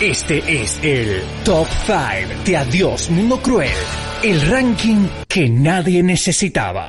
[0.00, 3.72] Este es el Top 5 de Adiós Mundo Cruel,
[4.22, 6.88] el ranking que nadie necesitaba.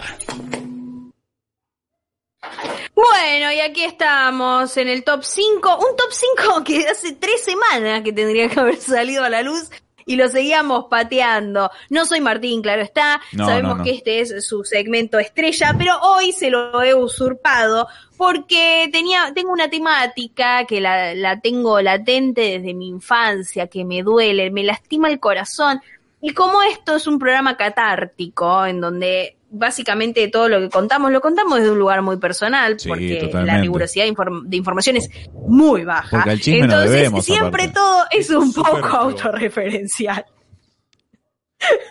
[2.94, 8.04] Bueno, y aquí estamos en el top 5, un top 5 que hace tres semanas
[8.04, 9.72] que tendría que haber salido a la luz
[10.10, 11.70] y lo seguíamos pateando.
[11.92, 13.84] No soy Martín, claro está, No, sabemos no, no.
[13.84, 17.88] que este es su segmento estrella, pero hoy se lo he usurpado
[18.18, 24.02] porque tenía, tengo una temática que la, la tengo latente desde mi infancia, que me
[24.02, 25.80] duele, me lastima el corazón.
[26.22, 31.22] Y como esto es un programa catártico, en donde básicamente todo lo que contamos, lo
[31.22, 35.10] contamos desde un lugar muy personal, Sí, porque la rigurosidad de, inform- de información es
[35.34, 36.10] muy baja.
[36.18, 37.74] Porque al chisme no Entonces, debemos, siempre aparte.
[37.74, 40.26] todo es un poco autorreferencial.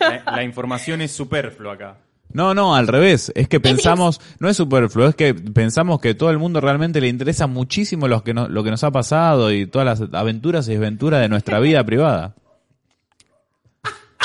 [0.00, 1.96] La, la información es superflua acá.
[2.32, 3.32] No, no, al revés.
[3.34, 7.08] Es que pensamos, no es superfluo, es que pensamos que todo el mundo realmente le
[7.08, 10.72] interesa muchísimo lo que, no- lo que nos ha pasado y todas las aventuras y
[10.72, 12.34] desventuras de nuestra vida privada.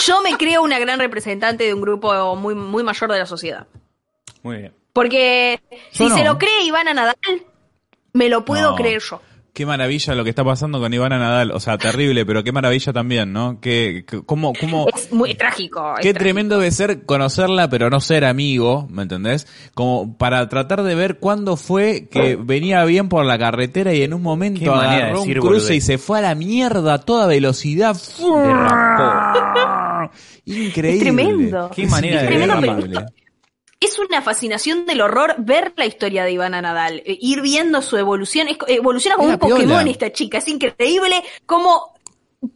[0.05, 3.67] Yo me creo una gran representante de un grupo muy, muy mayor de la sociedad.
[4.41, 4.73] Muy bien.
[4.91, 5.59] Porque
[5.94, 6.16] Yo si no.
[6.17, 7.16] se lo cree Ivana Nadal,
[8.13, 8.75] me lo puedo No.
[8.75, 9.22] creer yo.
[9.53, 11.52] Qué maravilla lo que está pasando con Ivana Nadal.
[11.52, 13.61] O sea, terrible, pero qué maravilla también, ¿no?
[13.61, 15.94] Que, que- cómo, cómo, Es muy trágico.
[15.94, 16.19] es Qué trágico.
[16.23, 19.45] tremendo debe ser conocerla, pero no ser amigo, ¿me entendés?
[19.75, 24.16] Como para tratar de ver cuándo fue que venía bien por la carretera y en
[24.16, 26.95] un Qué momento manera de agarró un decir cruce y se fue a la mierda
[26.95, 27.95] a toda velocidad.
[30.46, 30.94] Increíble.
[30.94, 31.72] Es tremendo.
[31.76, 33.06] Qué manera Es de tremendo,
[33.80, 37.98] es una fascinación del horror ver la historia de Ivana Nadal, eh, ir viendo su
[37.98, 39.56] evolución, es, evoluciona como Es un piola.
[39.56, 41.92] Pokémon esta chica, es increíble cómo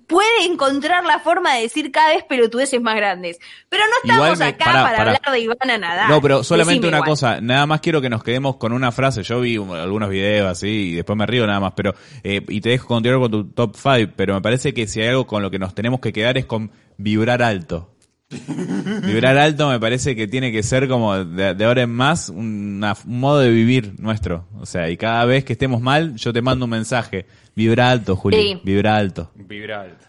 [0.05, 3.39] puede encontrar la forma de decir cada vez pelotudeces más grandes.
[3.69, 6.09] Pero no estamos me- acá para hablar de Ivana Nadal.
[6.09, 7.09] No, pero solamente Decime una igual.
[7.09, 9.23] cosa, nada más quiero que nos quedemos con una frase.
[9.23, 12.69] Yo vi algunos videos así y después me río nada más, pero eh, y te
[12.69, 15.49] dejo continuar con tu top 5, pero me parece que si hay algo con lo
[15.51, 17.93] que nos tenemos que quedar es con vibrar alto.
[18.29, 22.95] vibrar alto me parece que tiene que ser como de, de ahora en más una-
[23.05, 24.45] un modo de vivir nuestro.
[24.59, 27.25] O sea, y cada vez que estemos mal, yo te mando un mensaje.
[27.55, 28.35] Vibra alto, Juli.
[28.37, 28.61] Sí.
[28.63, 29.31] Vibra alto.
[29.35, 30.05] Vibra alto.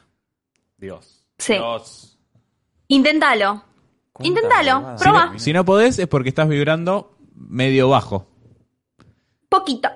[0.77, 1.25] Dios.
[1.39, 1.55] Sí.
[1.55, 2.19] Dios.
[2.89, 3.63] Inténtalo.
[4.21, 4.79] Inténtalo.
[4.79, 4.99] huevada.
[4.99, 5.27] Si Probá.
[5.27, 8.27] no, si no podés es porque estás vibrando medio bajo.
[9.49, 9.89] Poquito.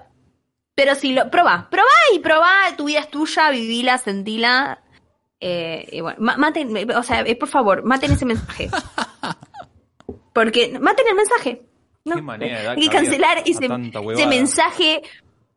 [0.74, 1.30] Pero si lo.
[1.30, 1.68] Probá.
[1.70, 2.50] Probá y probá.
[2.76, 3.50] Tu vida es tuya.
[3.50, 4.81] Vivila, sentila.
[5.44, 6.88] Eh, y bueno, ma- maten.
[6.96, 8.70] O sea, eh, por favor, maten ese mensaje.
[10.32, 10.78] Porque.
[10.78, 11.62] Maten el mensaje.
[12.04, 12.14] ¿no?
[12.16, 13.68] Qué manera Hay que cancelar ese,
[14.26, 15.02] mensaje.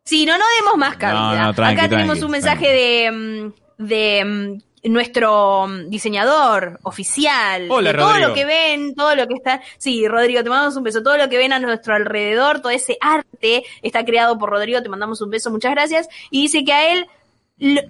[0.04, 1.36] Sí, no, no demos más cabida.
[1.40, 3.12] No, no, tranqui, Acá tenemos tranqui, un mensaje de.
[3.12, 7.68] mm, de mm, nuestro mm, diseñador oficial.
[7.70, 8.28] Hola, de todo Rodrigo.
[8.30, 9.62] lo que ven, todo lo que está.
[9.78, 11.04] Sí, Rodrigo, te mandamos un beso.
[11.04, 14.82] Todo lo que ven a nuestro alrededor, todo ese arte está creado por Rodrigo.
[14.82, 16.08] Te mandamos un beso, muchas gracias.
[16.32, 17.08] Y dice que a él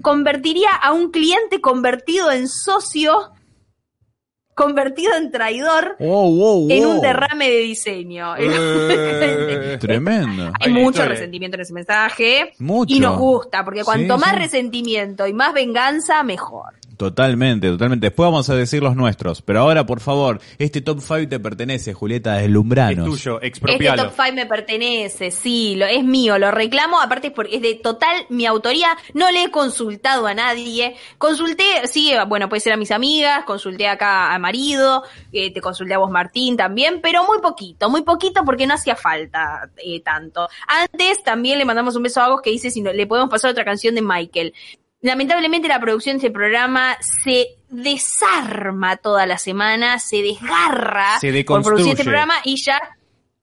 [0.01, 3.31] convertiría a un cliente convertido en socio,
[4.55, 8.33] convertido en traidor, Wow, wow, en un derrame de diseño.
[8.97, 10.51] Eh, Tremendo.
[10.59, 11.09] Hay mucho historia.
[11.09, 12.53] resentimiento en ese mensaje.
[12.59, 12.95] Mucho.
[12.95, 14.39] Y nos gusta, porque cuanto Sí, más sí.
[14.39, 16.73] resentimiento y más venganza, mejor.
[16.97, 18.05] Totalmente, totalmente.
[18.07, 19.41] Después vamos a decir los nuestros.
[19.41, 23.05] Pero ahora, por favor, este top 5 te pertenece, Julieta, Es deslumbranos.
[23.05, 24.03] tuyo, Este expropialo.
[24.03, 27.75] top 5 me pertenece, sí, lo, es mío, lo reclamo, aparte es, porque es de
[27.75, 32.77] total mi autoría, no le he consultado a nadie, consulté, sí, bueno, puede ser a
[32.77, 37.39] mis amigas, consulté acá a marido, eh, te consulté a vos Martín también, pero muy
[37.39, 40.47] poquito, muy poquito porque no hacía falta eh, tanto.
[40.67, 43.51] Antes también le mandamos un beso a vos que dice si no, le podemos pasar
[43.51, 44.53] otra canción de Michael.
[45.01, 51.63] Lamentablemente la producción de ese programa se desarma toda la semana, se desgarra Se por
[51.63, 52.79] producir este programa y ya,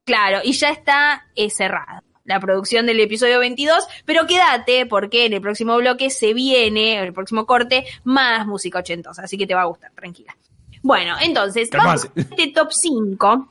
[0.05, 5.33] claro, y ya está eh, cerrada la producción del episodio 22, pero quédate porque en
[5.33, 9.55] el próximo bloque se viene, en el próximo corte, más música ochentosa, así que te
[9.55, 10.37] va a gustar, tranquila.
[10.83, 13.49] Bueno, entonces, vamos a este top 5,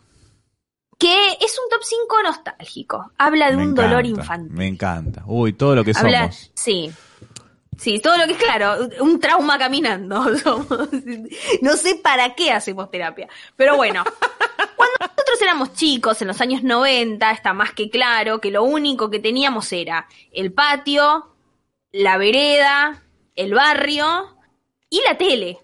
[1.00, 4.52] que es un top 5 nostálgico, habla de Me un dolor infantil.
[4.52, 5.24] Me encanta.
[5.26, 6.52] Uy, todo lo que Habla, somos.
[6.54, 6.92] sí.
[7.78, 10.38] Sí, todo lo que es claro, un trauma caminando.
[10.38, 10.90] somos.
[11.64, 13.28] No sé para qué hacemos terapia.
[13.56, 14.04] Pero bueno,
[14.76, 19.10] cuando nosotros éramos chicos, en los años 90, está más que claro que lo único
[19.10, 21.34] que teníamos era el patio,
[21.92, 23.02] la vereda,
[23.36, 24.38] el barrio
[24.90, 25.58] y la tele.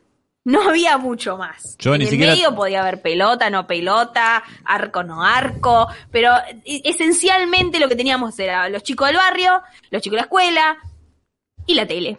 [0.48, 1.76] No había mucho más.
[1.78, 6.32] Yo en ni el siquiera- medio podía haber pelota, no pelota, arco, no arco, pero
[6.64, 9.62] e- esencialmente lo que teníamos era los chicos del barrio,
[9.92, 10.78] los chicos de la escuela
[11.66, 12.18] y la tele.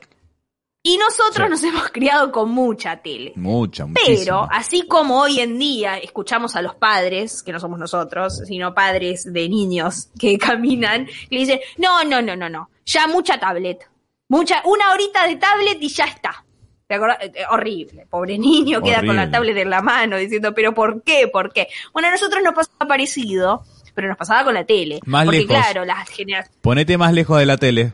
[0.82, 1.50] Y nosotros Sí.
[1.50, 3.32] nos hemos criado con mucha tele.
[3.36, 4.48] Mucha, Pero, muchísima.
[4.52, 9.25] así como hoy en día escuchamos a los padres, que no somos nosotros, sino padres
[9.25, 13.88] de niños que caminan, le dicen, no, no, no, no, no, ya mucha tablet.
[14.28, 16.44] Mucha, una horita de tablet y ya está.
[16.88, 17.19] ¿Te acordás?
[17.20, 18.06] Eh, eh, horrible.
[18.08, 21.29] Pobre niño queda con la tablet en la mano diciendo, pero ¿por qué?
[21.29, 21.69] ¿Por qué?
[21.93, 23.62] Bueno, a nosotros nos pasaba parecido,
[23.94, 24.99] pero nos pasaba con la tele.
[25.05, 25.55] Más porque lejos.
[25.55, 26.58] claro, las generaciones...
[26.62, 27.93] Ponete más lejos de la tele.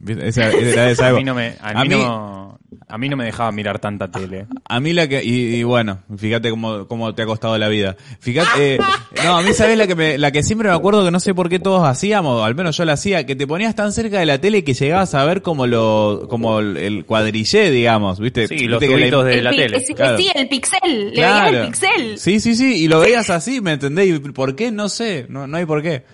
[0.00, 0.28] ¿Viste?
[0.28, 3.08] Esa, era de esa A mí no me, a A mí mí- no, a mí
[3.08, 4.46] no me dejaba mirar tanta tele.
[4.68, 7.96] A mí la que, y, y bueno, fíjate cómo, cómo te ha costado la vida.
[8.20, 8.78] Fíjate, eh,
[9.24, 11.34] no, a mí sabes la que me, la que siempre me acuerdo que no sé
[11.34, 14.26] por qué todos hacíamos, al menos yo la hacía, que te ponías tan cerca de
[14.26, 18.46] la tele que llegabas a ver como lo, como el, el cuadrillé, digamos, viste.
[18.48, 19.80] Sí, Viste los tubitos de la tele.
[19.80, 20.16] Sí, claro.
[20.16, 21.06] sí, el pixel.
[21.10, 21.50] Le Claro.
[21.50, 22.18] veías el pixel.
[22.18, 24.08] Sí, sí, sí, y lo veías así, ¿me entendés?
[24.08, 24.70] ¿Y por qué?
[24.70, 26.04] No sé, no, no hay por qué.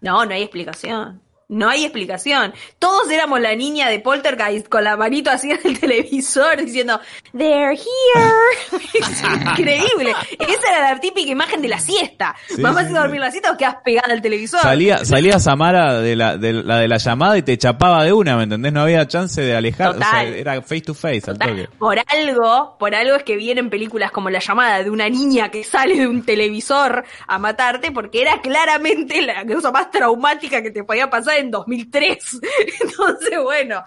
[0.00, 1.20] No, no hay explicación.
[1.48, 2.52] No hay explicación.
[2.78, 7.00] Todos éramos la niña de Poltergeist con la manito así en el televisor diciendo,
[7.36, 8.78] They're here.
[8.98, 10.14] Es increíble.
[10.38, 12.36] Esa era la típica imagen de la siesta.
[12.48, 14.60] Sí, Mamá sí, se a dormir la siesta o quedas pegada al televisor.
[14.60, 18.36] Salía, salía Samara de la, de la de la llamada y te chapaba de una,
[18.36, 18.72] ¿me entendés?
[18.72, 20.34] No había chance de alejar, o sea, Total.
[20.34, 21.68] era face to face al toque.
[21.78, 25.64] Por algo, por algo es que vienen películas como La llamada de una niña que
[25.64, 30.84] sale de un televisor a matarte, porque era claramente la cosa más traumática que te
[30.84, 32.40] podía pasar en 2003.
[32.80, 33.84] Entonces, bueno,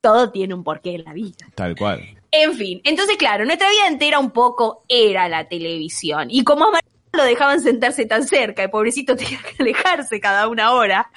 [0.00, 1.46] todo tiene un porqué en la vida.
[1.54, 2.02] Tal cual.
[2.36, 6.26] En fin, entonces claro, nuestra vida entera un poco era la televisión.
[6.32, 6.80] Y como a
[7.12, 11.10] lo dejaban sentarse tan cerca, el pobrecito tenía que alejarse cada una hora,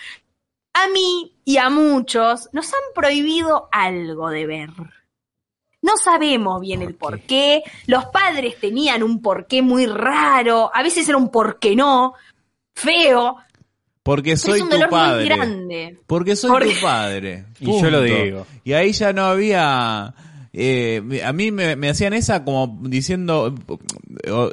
[0.74, 4.70] a mí y a muchos nos han prohibido algo de ver.
[5.82, 7.64] No sabemos bien el ¿Por por qué.
[7.88, 10.70] Los padres tenían un porqué muy raro.
[10.74, 12.14] A veces era un por qué no.
[12.76, 13.38] Feo.
[14.08, 15.26] Porque soy es un tu dolor muy padre.
[15.26, 15.98] grande.
[16.08, 17.46] Porque soy Porque- tu padre.
[17.60, 18.48] Y yo lo digo.
[18.64, 20.14] Y ahí ya no había...
[20.54, 23.54] eh, a mí me, me hacían esa como diciendo...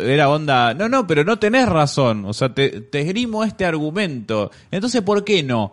[0.00, 0.74] Era onda...
[0.74, 2.24] No, no, pero no tenés razón.
[2.26, 4.50] O sea, te, te esgrimo este argumento.
[4.70, 5.72] Entonces, ¿por qué no?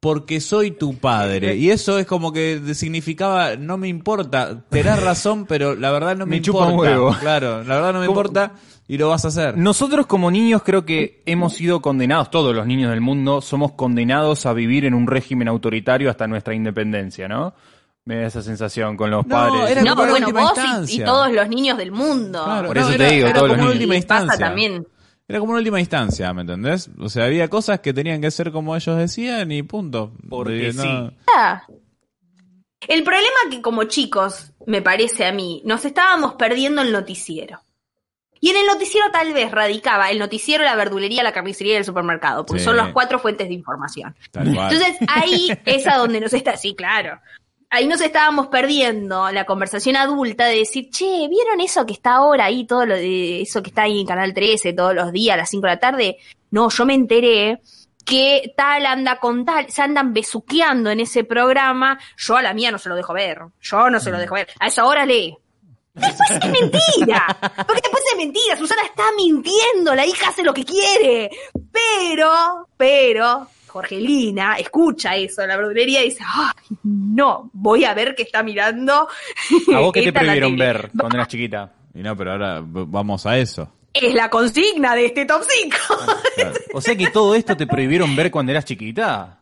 [0.00, 1.56] Porque soy tu padre.
[1.56, 6.26] Y eso es como que significaba, no me importa, tenés razón, pero la verdad no
[6.26, 6.74] me, Me chupa importa.
[6.74, 7.16] un huevo.
[7.18, 8.20] Claro, la verdad no me ¿Cómo?
[8.20, 8.52] importa
[8.88, 9.56] y lo vas a hacer.
[9.56, 14.46] Nosotros como niños creo que hemos sido condenados, todos los niños del mundo somos condenados
[14.46, 17.54] a vivir en un régimen autoritario hasta nuestra independencia, ¿no?
[18.04, 19.70] Me da esa sensación con los No, padres.
[19.70, 20.52] era No, bueno, vos
[20.88, 22.44] y- todos los niños del mundo.
[22.44, 23.82] Claro, Por eso te digo, era todos los como niños.
[23.90, 24.86] última pasa también.
[25.28, 26.88] Era como una última instancia, ¿me entendés?
[27.00, 30.12] O sea, había cosas que tenían que ser como ellos decían y punto.
[30.28, 31.16] Porque no- sí.
[31.36, 31.64] Ah.
[32.86, 37.60] El problema que como chicos, me parece a mí, nos estábamos perdiendo el noticiero.
[38.38, 41.84] Y en el noticiero tal vez radicaba el noticiero, la verdulería, la carnicería y el
[41.84, 42.66] supermercado, porque Sí.
[42.66, 44.14] son las cuatro fuentes de información.
[44.30, 44.72] Tal cual.
[44.72, 47.18] Entonces ahí es a donde nos está, sí, claro.
[47.68, 52.44] Ahí nos estábamos perdiendo la conversación adulta de decir, che, ¿vieron eso que está ahora
[52.44, 55.38] ahí, todo lo de eso que está ahí en Canal 13 todos los días a
[55.38, 56.16] las 5 de la tarde?
[56.50, 57.60] No, yo me enteré
[58.04, 62.70] que tal anda con tal, se andan besuqueando en ese programa, yo a la mía
[62.70, 65.36] no se lo dejo ver, yo no se lo dejo ver, a esa hora lee.
[65.92, 67.26] Después es mentira,
[67.66, 71.30] porque después es mentira, Susana está mintiendo, la hija hace lo que quiere,
[71.72, 78.14] pero, pero, Jorgelina escucha eso en la verdulería y dice, ay, no, voy a ver
[78.14, 79.06] qué está mirando.
[79.74, 80.64] ¿A vos qué te prohibieron tele".
[80.64, 81.72] ver cuando eras chiquita?
[81.94, 83.70] Y no, pero ahora vamos a eso.
[83.92, 85.76] Es la consigna de este top 5.
[86.36, 86.52] Claro.
[86.74, 89.40] O sea que todo esto te prohibieron ver cuando eras chiquita.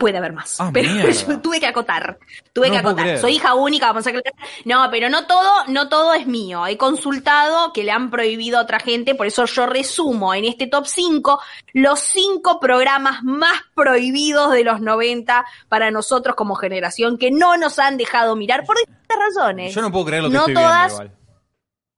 [0.00, 0.58] Puede haber más.
[0.60, 1.10] Ah, pero mierda.
[1.28, 2.18] yo tuve que acotar.
[2.52, 3.18] Tuve No que acotar.
[3.18, 4.32] Soy hija única, vamos a aclarar.
[4.64, 6.66] No, pero no todo, no todo es mío.
[6.66, 10.66] He consultado que le han prohibido a otra gente, por eso yo resumo en este
[10.66, 11.40] top 5
[11.74, 17.78] los cinco programas más prohibidos de los 90 para nosotros como generación que no nos
[17.78, 19.74] han dejado mirar por distintas razones.
[19.74, 21.19] Yo no puedo creer lo que No estoy todas- viendo igual.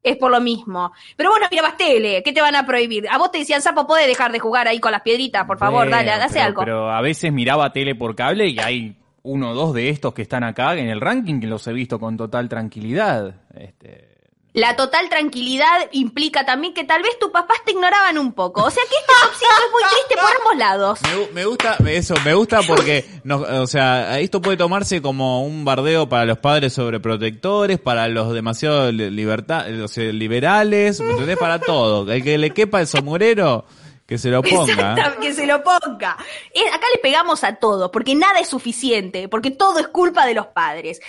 [0.03, 0.93] Es por lo mismo.
[1.17, 3.09] Pero bueno, mirabas tele, ¿qué te van a prohibir?
[3.09, 5.47] A vos te decían, Sapo, ¿podés dejar de jugar ahí con las piedritas?
[5.47, 6.61] Por favor, Bueno, dale, hace pero- algo.
[6.65, 10.23] Pero a veces miraba tele por cable y hay uno o dos de estos que
[10.23, 13.37] están acá en el ranking que los he visto con total tranquilidad.
[13.55, 14.12] Este,
[14.55, 18.63] La total tranquilidad implica también que tal vez tus papás te ignoraban un poco.
[18.65, 21.01] O sea que este top 5 es muy triste por ambos lados.
[21.33, 25.65] Me, me gusta eso, me gusta porque, no, o sea, esto puede tomarse como un
[25.65, 31.39] bardeo para los padres sobreprotectores, para los demasiado li- libertad, o sea, liberales, ¿me entendés?
[31.39, 32.13] Para todo.
[32.13, 33.65] El que le quepa el sombrero,
[34.07, 34.93] que se lo ponga.
[34.93, 36.19] Exacto, que se lo ponga.
[36.53, 40.35] Eh, acá le pegamos a todo, porque nada es suficiente, porque todo es culpa de
[40.35, 41.01] los padres.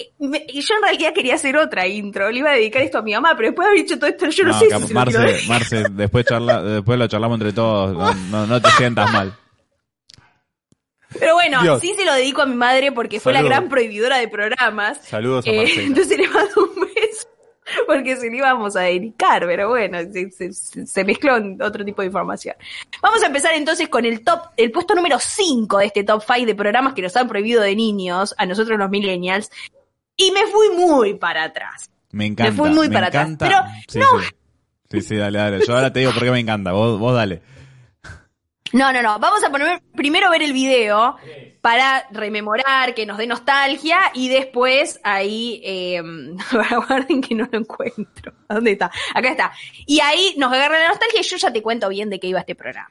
[0.00, 2.98] Eh, me- y yo en realidad quería hacer otra intro, le iba a dedicar esto
[2.98, 4.70] a mi mamá, pero después de haber dicho todo esto, yo no, No, sé si
[4.86, 5.48] se lo Marce.
[5.48, 9.34] Marce, después, charla, después lo charlamos entre todos, no, no, no te sientas mal.
[11.18, 11.80] Pero bueno, Dios.
[11.80, 14.98] sí se lo dedico a mi madre porque fue la gran prohibidora de programas.
[15.04, 17.26] Saludos a Eh, entonces le mando un beso.
[17.86, 22.02] porque se lo íbamos a dedicar, pero bueno, se, se- se mezcló en otro tipo
[22.02, 22.54] de información.
[23.02, 26.46] Vamos a empezar entonces con el top, el puesto número 5 de este top 5
[26.46, 29.50] de programas que nos han prohibido de niños, a nosotros los millennials,
[30.18, 31.90] y me fui muy para atrás.
[32.10, 32.52] Me encanta.
[32.52, 33.46] fui muy para atrás, encanta.
[33.46, 33.58] pero
[33.88, 34.20] sí, no.
[34.20, 34.28] sí.
[34.90, 35.66] sí, sí, dale, dale.
[35.66, 36.72] Yo ahora te digo por qué me encanta.
[36.72, 37.40] Vos, vos dale.
[38.72, 39.18] No, no, no.
[39.18, 41.16] Vamos a poner primero ver el video
[41.60, 46.02] para rememorar, que nos dé nostalgia y después ahí, eh,
[46.88, 48.34] guarden que no lo encuentro.
[48.48, 48.90] ¿A ¿Dónde está?
[49.14, 49.52] Acá está.
[49.86, 52.40] Y ahí nos agarra la nostalgia y yo ya te cuento bien de qué iba
[52.40, 52.90] este programa.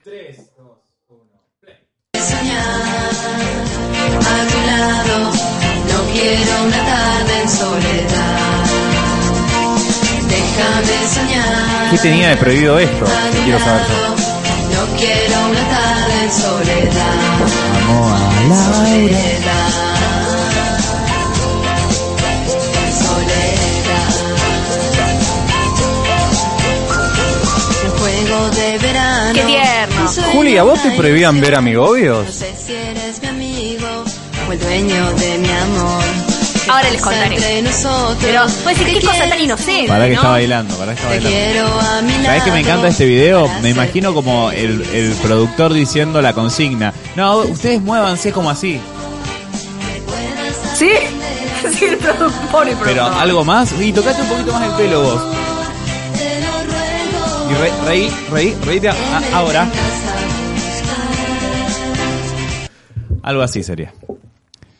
[4.19, 5.66] a tu lado.
[6.13, 8.65] Quiero una tarde en soledad.
[10.27, 11.91] Déjame soñar.
[11.91, 13.05] ¿Qué tenía de prohibido esto?
[13.43, 14.15] Quiero saber yo.
[14.73, 17.15] No quiero una tarde en soledad.
[17.87, 19.71] Vamos a Soledad.
[22.91, 24.13] Soledad.
[27.85, 29.33] Un juego de verano.
[29.33, 30.07] Qué tierno.
[30.11, 31.55] Soy Juli, ¿a vos te prohibían ver.
[31.55, 32.25] Amigobios?
[32.25, 32.73] No sé si
[34.51, 36.03] el dueño de mi amor.
[36.65, 37.37] ¿Qué Ahora les contaré.
[38.21, 39.87] Pero, pues, qué cosa tan inocente.
[39.87, 40.15] Para que ¿no?
[40.17, 42.23] está bailando, para que está bailando.
[42.23, 43.49] ¿Sabés que me encanta este video?
[43.61, 46.93] Me imagino como el, el productor diciendo la consigna.
[47.15, 48.79] No, ustedes muévanse como así.
[50.75, 50.91] Sí,
[51.79, 53.73] sí, el productor, el Pero algo más.
[53.79, 55.21] Y tocate un poquito más el pelo vos.
[57.49, 58.89] Y re, reí, reí, reíte
[59.33, 59.67] ahora.
[63.23, 63.93] Algo así sería.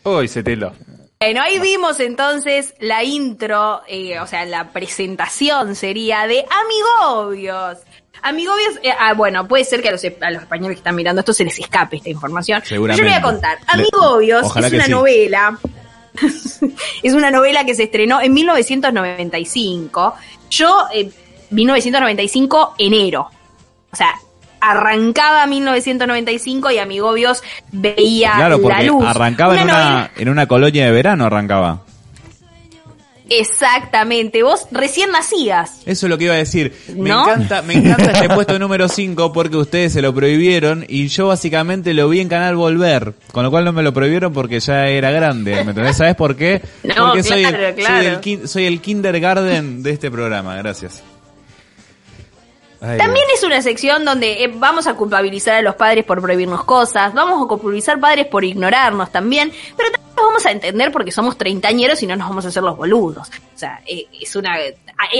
[0.07, 0.73] Uy, se te lo.
[1.19, 7.79] Bueno, ahí vimos entonces la intro, eh, o sea, la presentación sería de Amigobios.
[8.21, 11.21] Amigobios, eh, ah, bueno, puede ser que a los, a los españoles que están mirando
[11.21, 12.59] esto se les escape esta información.
[12.61, 13.01] Pero Seguramente.
[13.01, 13.57] Yo le voy a contar.
[13.67, 14.91] Amigobios es una sí.
[14.91, 15.59] novela.
[17.03, 20.15] es una novela que se estrenó en 1995.
[20.49, 21.09] Yo, eh,
[21.49, 23.29] 1995, enero.
[23.91, 24.13] O sea,
[24.61, 29.03] arrancaba 1995 y Amigobios veía Claro, la luz.
[29.05, 31.81] arrancaba en novela- una, en una colonia de verano, arrancaba.
[33.29, 35.81] Exactamente, vos recién nacías.
[35.85, 36.73] Eso es lo que iba a decir.
[36.95, 37.23] Me ¿No?
[37.23, 41.93] encanta, me encanta este puesto número 5 porque ustedes se lo prohibieron y yo básicamente
[41.93, 45.11] lo vi en Canal Volver, con lo cual no me lo prohibieron porque ya era
[45.11, 45.97] grande, ¿me entendés?
[45.97, 46.61] ¿Sabes por qué?
[46.85, 47.97] No, porque soy, el, claro.
[47.97, 51.03] soy, el, kin- soy el kindergarten de este programa, gracias.
[52.81, 56.63] Ay, También es una sección donde eh, vamos a culpabilizar a los padres por prohibirnos
[56.63, 61.37] cosas, vamos a culpabilizar padres por ignorarnos también, pero también vamos a entender porque somos
[61.37, 63.29] treintañeros y no nos vamos a hacer los boludos.
[63.29, 64.57] O sea, eh, es una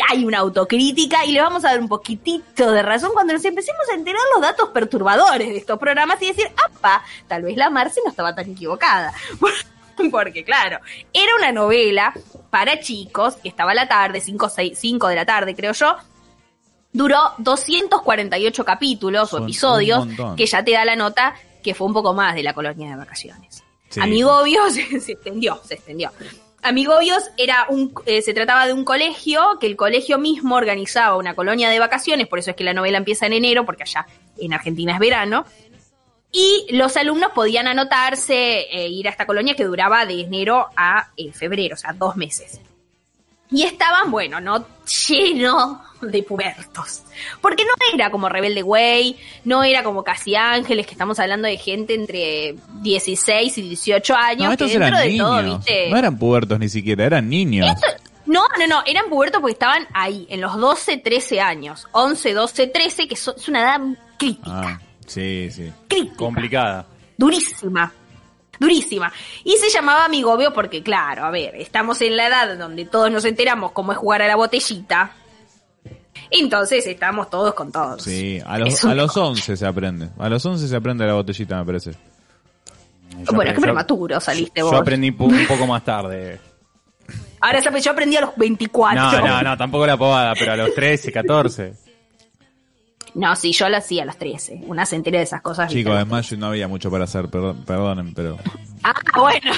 [0.09, 3.87] hay una autocrítica y le vamos a dar un poquitito de razón cuando nos empecemos
[3.91, 7.03] a enterar los datos perturbadores de estos programas y decir, ¡apa!
[7.27, 9.13] Tal vez la Marce no estaba tan equivocada.
[10.11, 10.79] Porque claro,
[11.13, 12.13] era una novela
[12.49, 15.95] para chicos que estaba a la tarde, 5 de la tarde creo yo,
[16.97, 22.11] Duró 248 capítulos o episodios, que ya te da la nota que fue un poco
[22.15, 23.63] más de la colonia de vacaciones.
[23.89, 23.99] Sí.
[23.99, 24.73] Amigobios
[25.03, 26.11] se extendió, se extendió.
[26.63, 31.35] Amigobios era un, eh, se trataba de un colegio que el colegio mismo organizaba una
[31.35, 34.07] colonia de vacaciones, por eso es que la novela empieza en enero, porque allá
[34.39, 35.45] en Argentina es verano.
[36.31, 41.11] Y los alumnos podían anotarse, eh, ir a esta colonia que duraba de enero a
[41.15, 42.59] eh, febrero, o sea, dos meses.
[43.49, 44.65] Y estaban, bueno, no
[45.07, 47.03] lleno de pubertos.
[47.41, 51.57] Porque no era como Rebelde Way, no era como Casi Ángeles, que estamos hablando de
[51.57, 54.43] gente entre 16 y 18 años.
[54.43, 55.27] No, que estos dentro eran de niños.
[55.29, 55.89] todo, ¿viste?
[55.89, 57.67] No eran pubertos ni siquiera, eran niños.
[58.25, 61.87] No, no, no, eran pubertos porque estaban ahí, en los 12, 13 años.
[61.93, 63.79] 11, 12, 13, que so- es una edad
[64.19, 64.77] crítica.
[64.77, 65.71] Ah, sí, sí.
[65.87, 66.17] crítica.
[66.17, 66.85] Complicada.
[67.17, 67.93] durísima.
[68.59, 69.11] Durísima.
[69.43, 73.25] Y se llamaba Amigobio porque, claro, a ver, estamos en la edad donde todos nos
[73.25, 75.11] enteramos cómo es jugar a la botellita.
[76.31, 78.03] Entonces estamos todos con todos.
[78.03, 80.09] Sí, a los, a los 11 se aprende.
[80.19, 81.91] A los 11 se aprende la botellita, me parece.
[81.91, 81.97] Yo
[83.33, 84.81] Bueno, aprendí- qué prematuro saliste Yo vos.
[84.81, 86.39] aprendí pu- un poco más tarde.
[87.39, 88.99] Ahora sabes, yo aprendí a los 24.
[88.99, 91.73] No, no, no, tampoco la pavada, pero a los 13, 14.
[93.13, 94.61] No, sí, yo lo hacía a los 13.
[94.67, 95.71] Una se entera de esas cosas.
[95.71, 98.37] Chicos, además yo no había mucho para hacer, perdón, perdonen, pero
[98.83, 99.51] Ah, bueno.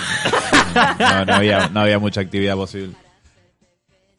[0.99, 2.95] no, no había, no había mucha actividad posible.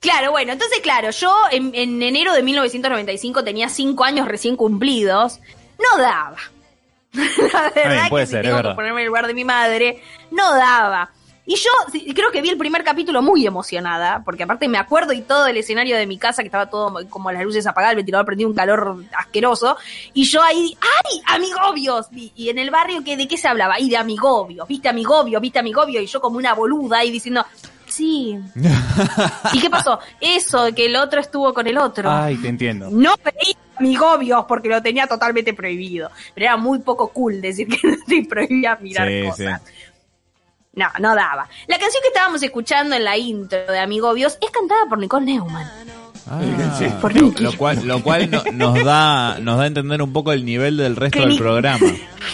[0.01, 5.41] Claro, bueno, entonces, claro, yo en, en enero de 1995 tenía 5 años recién cumplidos.
[5.79, 6.37] No daba.
[7.13, 8.77] La verdad bien, puede que si ser, es tengo que verdad.
[8.77, 11.11] ponerme en el lugar de mi madre, no daba.
[11.51, 15.13] Y yo sí, creo que vi el primer capítulo muy emocionada, porque aparte me acuerdo
[15.13, 17.97] y todo el escenario de mi casa, que estaba todo como las luces apagadas, el
[17.97, 19.77] ventilador prendido un calor asqueroso,
[20.15, 22.07] y yo ahí, ¡ay, amigobios!
[22.13, 23.75] Y, y en el barrio, ¿qué, ¿de qué se hablaba?
[23.75, 27.45] Ahí de amigobios, viste amigobios, viste amigobios, y yo como una boluda ahí diciendo,
[27.89, 28.39] sí.
[29.53, 29.99] ¿Y qué pasó?
[30.21, 32.09] Eso, que el otro estuvo con el otro.
[32.13, 32.91] Ay, te entiendo.
[32.93, 36.11] No veía amigobios porque lo tenía totalmente prohibido.
[36.33, 39.63] Pero era muy poco cool decir que no te prohibía mirar Sí, cosas.
[40.75, 41.49] No, no daba.
[41.67, 45.69] La canción que estábamos escuchando en la intro de Amigobios es cantada por Nicole Neumann.
[46.31, 46.41] Ah,
[47.01, 50.45] Por lo, cual, lo cual no- nos da nos da a entender un poco el
[50.45, 51.87] nivel del resto Que del Ni- programa.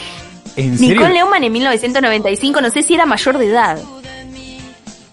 [0.56, 0.94] ¿En serio?
[0.96, 3.78] Nicole Neumann en 1995, no sé si era mayor de edad.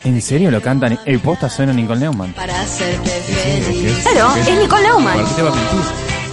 [0.03, 0.99] ¿En serio lo cantan?
[1.05, 2.33] El posta suena Nicole Neumann.
[2.33, 3.99] para hacerte feliz.
[4.11, 5.17] Claro, es Nicole Neumann.
[5.19, 5.79] ¿Por qué te va a mentir?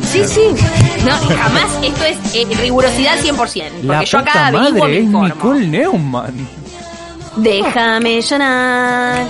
[0.09, 1.05] Sí, sí.
[1.05, 3.37] No, jamás esto es eh, rigurosidad 100%.
[3.37, 5.05] Porque La yo puta acá me madre es.
[5.07, 6.49] Nicole Neumann.
[7.37, 9.27] Déjame llorar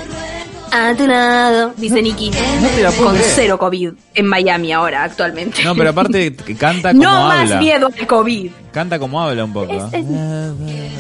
[0.72, 2.30] a tu lado, dice Nicky.
[2.62, 3.32] No te la puedo Con creer.
[3.34, 5.62] cero COVID en Miami ahora, actualmente.
[5.64, 8.50] No, pero aparte que canta como No más miedo al COVID.
[8.72, 9.72] Canta como habla un poco.
[9.72, 10.04] Es- es-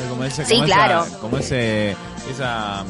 [0.08, 1.06] Como ese, Sí, como esa- claro.
[1.20, 1.96] como ese
[2.30, 2.84] esa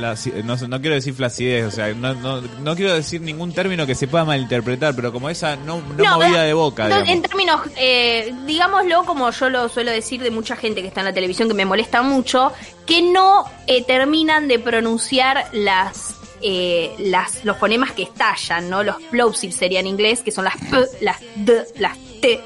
[0.00, 4.08] no, quiero decir flacidez, o sea, no, no, no quiero decir ningún término que se
[4.08, 9.30] pueda malinterpretar, pero como esa no, no, movida de boca, en términos, eh, digámoslo como
[9.30, 12.02] yo lo suelo decir de mucha gente que está en la televisión que me molesta
[12.02, 12.52] mucho,
[12.86, 18.82] que no eh, terminan de pronunciar las eh, las los fonemas que estallan, ¿no?
[18.82, 22.40] Los plosives sería en inglés, que son las p, las d, las t.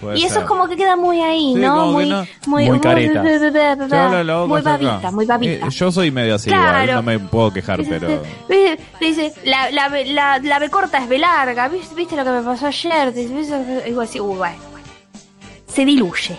[0.00, 0.42] Puede y eso ser.
[0.44, 1.86] es como que queda muy ahí, Sí, ¿no?
[1.88, 2.26] Muy, no.
[2.46, 3.22] muy, Muy careta.
[3.24, 5.66] Yo muy babita, muy babita.
[5.66, 6.82] Eh, yo soy medio así, Claro.
[6.84, 8.22] igual, no me puedo quejar, pero...
[8.48, 12.30] Dice, dice, la, la, la, la B corta es B larga, ¿viste, viste lo que
[12.30, 13.12] me pasó ayer?
[13.12, 14.86] Digo así, uy, bueno, bueno.
[15.66, 16.38] Se diluye.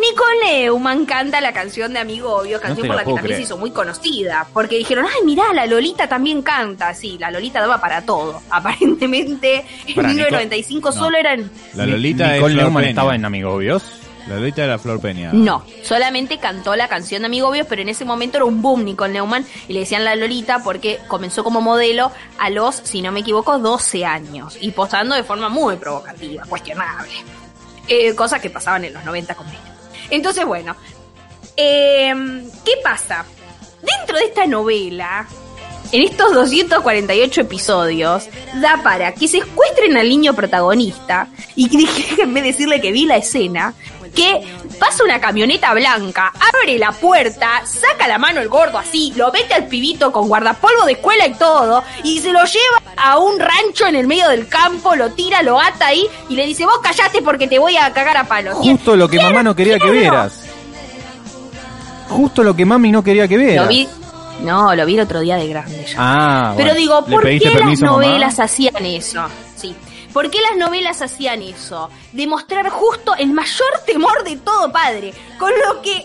[0.00, 3.36] Nicole Neumann canta la canción de Amigo Obvio, canción por la la que también creer.
[3.36, 4.46] se hizo muy conocida.
[4.52, 6.94] Porque dijeron, ay, mirá, la Lolita también canta.
[6.94, 8.40] Sí, la Lolita daba para todo.
[8.50, 11.50] Aparentemente, en Para, 1995 Nico- solo eran...
[11.74, 13.82] La Lolita Nicole Neumann estaba en Amigobios.
[14.28, 15.30] La Lolita era Flor Peña.
[15.32, 18.84] No, solamente cantó la canción de Amigo Obvio, pero en ese momento era un boom
[18.84, 23.10] Nicole Neumann y le decían la Lolita porque comenzó como modelo a los, si no
[23.12, 27.10] me equivoco, 12 años y posando de forma muy provocativa, cuestionable.
[27.88, 29.58] Eh, cosas que pasaban en los 90 con ella.
[30.10, 30.76] Entonces, bueno,
[31.56, 32.12] eh,
[32.64, 33.24] ¿qué pasa?
[33.82, 35.26] Dentro de esta novela,
[35.92, 38.28] en estos 248 episodios,
[38.60, 43.74] da para que secuestren al niño protagonista y déjenme decirle que vi la escena,
[44.14, 44.42] que
[44.78, 49.54] pasa una camioneta blanca, abre la puerta, saca la mano el gordo así, lo mete
[49.54, 53.86] al pibito con guardapolvo de escuela y todo, y se lo lleva a un rancho
[53.86, 57.22] en el medio del campo, lo tira, lo ata ahí y le dice, vos callate
[57.22, 58.56] porque te voy a cagar a palos.
[58.56, 59.94] Justo lo que "Quiero, mamá no quería que quiero".
[59.94, 60.44] vieras.
[62.08, 63.64] Justo lo que mami no quería que vieras.
[63.64, 63.88] Lo vi,
[64.42, 65.94] no, lo vi el otro día de grande ya.
[65.98, 66.80] Ah, Pero bueno.
[66.80, 67.92] digo, ¿Le ¿por qué las mamá?
[67.92, 69.24] novelas hacían eso?
[69.56, 69.74] Sí.
[70.12, 71.90] ¿Por qué las novelas hacían eso?
[72.12, 76.04] Demostrar justo el mayor temor de todo padre, con lo que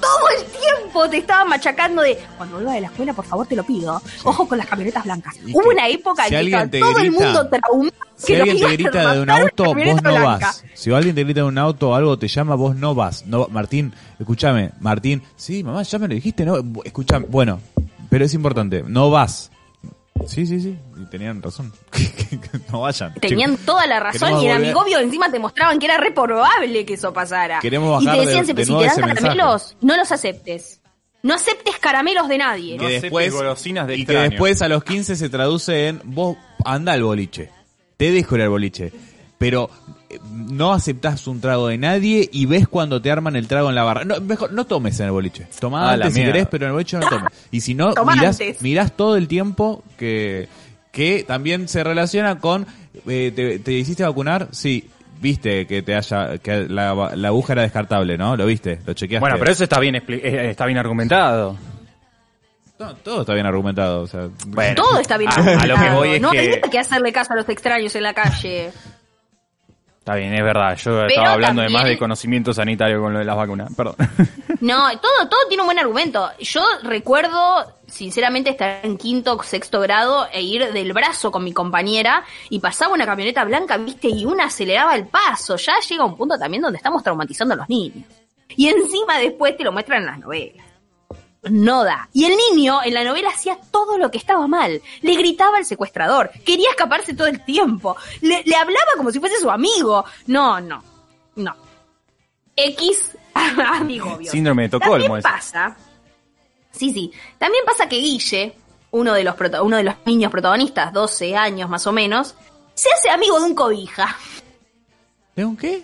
[0.00, 3.56] todo el tiempo te estaban machacando de cuando vuelva de la escuela, por favor, te
[3.56, 4.00] lo pido.
[4.24, 5.36] Ojo con las camionetas blancas.
[5.52, 7.92] Hubo una época si en que estaba todo el mundo traumado.
[8.16, 10.38] Si alguien te grita de un auto, vos no blanca.
[10.38, 10.64] vas.
[10.74, 13.26] Si alguien te grita de un auto o algo te llama, vos no vas.
[13.26, 15.22] No, Martín, escúchame, Martín.
[15.36, 16.56] Sí, mamá, ya me lo dijiste, no.
[16.84, 17.60] Escúchame, bueno,
[18.08, 19.50] pero es importante, no vas.
[20.26, 21.72] Sí, sí, sí, y tenían razón.
[22.72, 23.14] no vayan.
[23.14, 23.66] Tenían chicos.
[23.66, 26.94] toda la razón Queremos y en volver- Amigobio encima te mostraban que era reprobable que
[26.94, 27.58] eso pasara.
[27.60, 29.22] Queremos y bajar te decían de- de si nuevo te dan mensaje.
[29.36, 30.80] caramelos, no los aceptes.
[31.22, 32.72] No aceptes caramelos de nadie.
[32.76, 36.00] No que aceptes después golosinas de y que después a los 15 se traduce en
[36.04, 37.50] vos anda al boliche.
[37.96, 38.92] Te dejo ir al boliche,
[39.40, 39.70] pero
[40.10, 43.74] eh, no aceptás un trago de nadie y ves cuando te arman el trago en
[43.74, 44.04] la barra.
[44.04, 45.46] No, mejor no tomes en el boliche.
[45.58, 46.32] Tomá Ah, la antes si mierda.
[46.34, 47.30] querés, pero en el boliche no tomes.
[47.50, 47.94] Y si no
[48.60, 50.48] mirás, todo el tiempo que
[50.92, 52.66] que también se relaciona con
[53.06, 54.48] eh, te, te hiciste vacunar?
[54.50, 54.88] Sí.
[55.22, 58.36] Viste que te haya que la, la aguja era descartable, ¿no?
[58.36, 59.20] Lo viste, lo chequeaste.
[59.20, 61.56] Bueno, pero eso está bien, expli- eh, está bien argumentado.
[62.78, 65.52] todo, todo está bien argumentado, o sea, Bueno, Todo está bien a, a lo que
[65.52, 65.96] argumentado.
[65.98, 66.38] voy es No que...
[66.38, 68.70] tenés que hacerle caso a los extraños en la calle.
[70.00, 70.76] Está bien, es verdad.
[70.76, 73.70] Yo estaba hablando de más también- de conocimiento sanitario con lo de las vacunas.
[73.76, 73.94] Perdón.
[74.60, 76.30] No, todo, todo tiene un buen argumento.
[76.40, 81.52] Yo recuerdo, sinceramente, estar en quinto o sexto grado e ir del brazo con mi
[81.52, 85.56] compañera y pasaba una camioneta blanca, viste, y una aceleraba el paso.
[85.56, 88.04] Ya llega un punto también donde estamos traumatizando a los niños.
[88.56, 90.66] Y encima después te lo muestran en las novelas.
[91.44, 92.08] No da.
[92.12, 94.82] Y el niño en la novela hacía todo lo que estaba mal.
[95.00, 96.30] Le gritaba al secuestrador.
[96.44, 97.96] Quería escaparse todo el tiempo.
[98.20, 100.04] Le, le hablaba como si fuese su amigo.
[100.26, 100.82] No, no.
[101.36, 101.56] No.
[102.56, 104.12] X amigo.
[104.14, 104.30] obvio.
[104.30, 105.76] Síndrome de Estocolmo También pasa.
[106.72, 107.10] Sí, sí.
[107.38, 108.54] También pasa que Guille,
[108.90, 112.34] uno de los uno de los niños protagonistas, 12 años más o menos,
[112.74, 114.16] se hace amigo de un cobija.
[115.36, 115.82] ¿De un qué?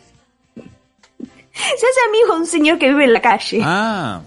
[0.55, 3.61] Se hace amigo de un señor que vive en la calle.
[3.65, 4.21] Ah,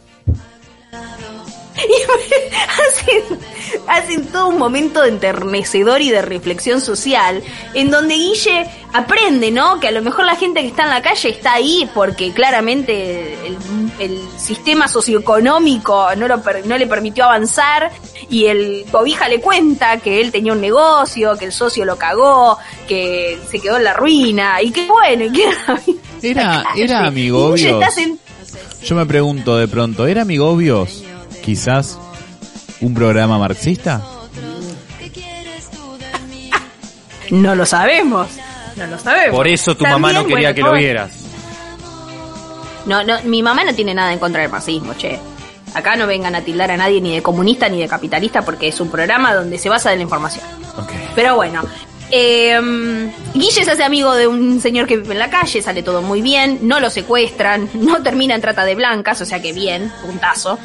[0.91, 2.51] Y
[3.23, 3.39] hacen,
[3.87, 7.41] hacen todo un momento de enternecedor y de reflexión social,
[7.73, 9.79] en donde Guille aprende, ¿no?
[9.79, 13.33] Que a lo mejor la gente que está en la calle está ahí porque claramente
[13.47, 13.57] el,
[13.99, 17.91] el sistema socioeconómico no, lo, no le permitió avanzar
[18.29, 22.57] y el cobija le cuenta que él tenía un negocio, que el socio lo cagó,
[22.89, 25.49] que se quedó en la ruina y que bueno, y que
[26.21, 27.61] Era, era Y Guille amigobios.
[27.61, 28.19] está sent-
[28.83, 31.03] Yo me pregunto de pronto, ¿era amigobios
[31.43, 31.97] quizás
[32.81, 34.01] un programa marxista?
[37.31, 38.27] No lo sabemos.
[38.75, 39.35] No lo sabemos.
[39.35, 41.11] Por eso tu mamá no quería bueno, que lo vieras.
[42.87, 45.19] No, no, mi mamá no tiene nada en contra del marxismo, che.
[45.75, 48.79] Acá no vengan a tildar a nadie ni de comunista ni de capitalista porque es
[48.79, 50.43] un programa donde se basa en la información.
[51.13, 51.61] Pero bueno,
[52.11, 56.01] eh, Guille se hace amigo de un señor que vive en la calle, sale todo
[56.01, 59.91] muy bien, no lo secuestran, no termina en trata de blancas, o sea que bien,
[60.05, 60.57] puntazo.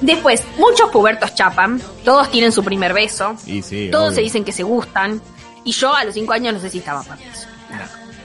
[0.00, 4.16] Después, muchos pubertos chapan, todos tienen su primer beso, Y sí, todos obvio.
[4.16, 5.20] se dicen que se gustan,
[5.64, 7.48] y yo a los cinco años no sé si estaba para eso.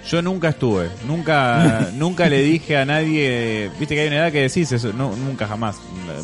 [0.10, 4.42] Yo nunca estuve, nunca, nunca le dije a nadie, viste que hay una edad que
[4.42, 5.78] decís eso, no, nunca jamás,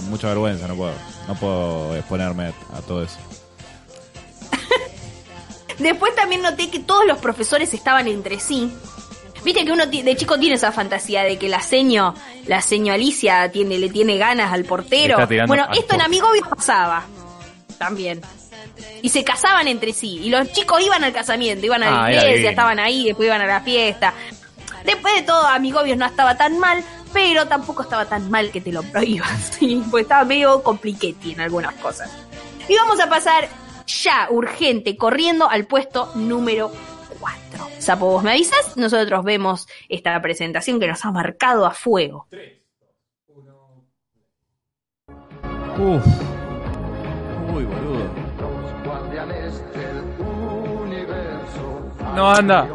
[0.09, 0.93] mucha vergüenza, no puedo,
[1.27, 3.17] no puedo exponerme a todo eso.
[5.79, 8.71] Después también noté que todos los profesores estaban entre sí.
[9.43, 12.15] Viste que uno de chico tiene esa fantasía de que la seño,
[12.47, 15.17] la seño Alicia tiene, le tiene ganas al portero.
[15.45, 16.01] Bueno, al esto en.
[16.01, 17.05] Amigobios pasaba.
[17.77, 18.21] También.
[19.03, 20.19] Y se casaban entre sí.
[20.23, 23.41] Y los chicos iban al casamiento, iban a la Ah, iglesia, estaban ahí, después iban
[23.41, 24.13] a la fiesta.
[24.83, 26.83] Después de todo, Amigobios no estaba tan mal,
[27.13, 29.51] pero tampoco estaba tan mal que te lo prohíbas.
[29.59, 29.83] ¿sí?
[29.91, 32.09] Porque estaba medio compliquetti en algunas cosas.
[32.67, 33.47] Y vamos a pasar
[33.85, 36.71] ya, urgente, corriendo al puesto número
[37.19, 37.67] 4.
[37.79, 42.27] Sapo, vos me avisas, nosotros vemos esta presentación que nos ha marcado a fuego.
[45.77, 46.05] Uf.
[47.53, 48.25] Uy, boludo.
[52.15, 52.65] No, anda.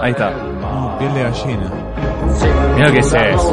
[0.00, 0.30] Ahí está.
[0.30, 1.70] No, piel de gallina.
[2.74, 3.52] Mira lo que es esto.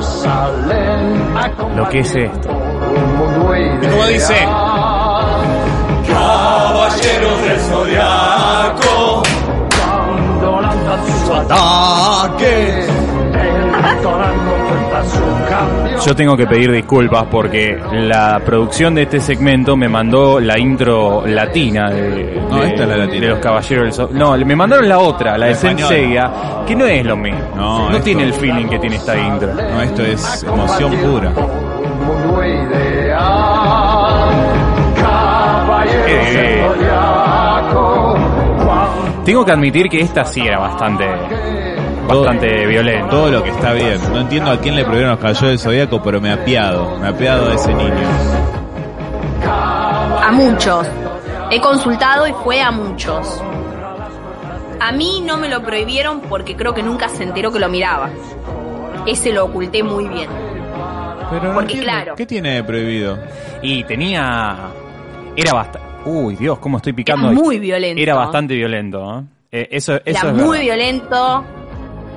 [1.75, 2.49] Lo que es esto.
[2.49, 4.35] ¿Cómo dice?
[6.93, 9.23] Caballeros del Zodiaco.
[16.05, 21.23] Yo tengo que pedir disculpas porque la producción de este segmento me mandó la intro
[21.25, 23.21] latina de, No, de- esta es la latina.
[23.21, 24.09] de los Caballeros del Sol.
[24.11, 25.87] No, me mandaron la otra, la de La española.
[25.87, 26.31] Senseiya,
[26.67, 27.39] que no es lo mismo.
[27.55, 29.49] No, No, esto- tiene el feeling que tiene esta intro.
[29.53, 31.31] No, esto es emoción pura.
[36.05, 36.52] Eh,
[39.25, 41.05] tengo que admitir que esta sí era bastante,
[42.07, 43.09] bastante violenta.
[43.09, 43.99] Todo lo que está bien.
[44.11, 46.97] No entiendo a quién le prohibieron los caballeros del zodiaco, pero me ha apiado.
[46.99, 47.93] Me ha apiado de ese niño.
[49.45, 50.87] A muchos.
[51.51, 53.41] He consultado y fue a muchos.
[54.79, 58.09] A mí no me lo prohibieron porque creo que nunca se enteró que lo miraba.
[59.05, 60.29] Ese lo oculté muy bien.
[61.29, 61.83] Pero no Porque, entiendo.
[61.83, 62.15] claro.
[62.15, 63.17] ¿Qué tiene prohibido?
[63.61, 64.55] Y tenía...
[65.35, 65.92] Era bastante...
[66.05, 67.29] Uy, Dios, cómo estoy picando.
[67.31, 68.01] Era muy violento.
[68.01, 69.19] Era bastante violento.
[69.19, 69.23] ¿eh?
[69.51, 70.61] Eh, eso, eso Era es muy verdad.
[70.61, 71.43] violento.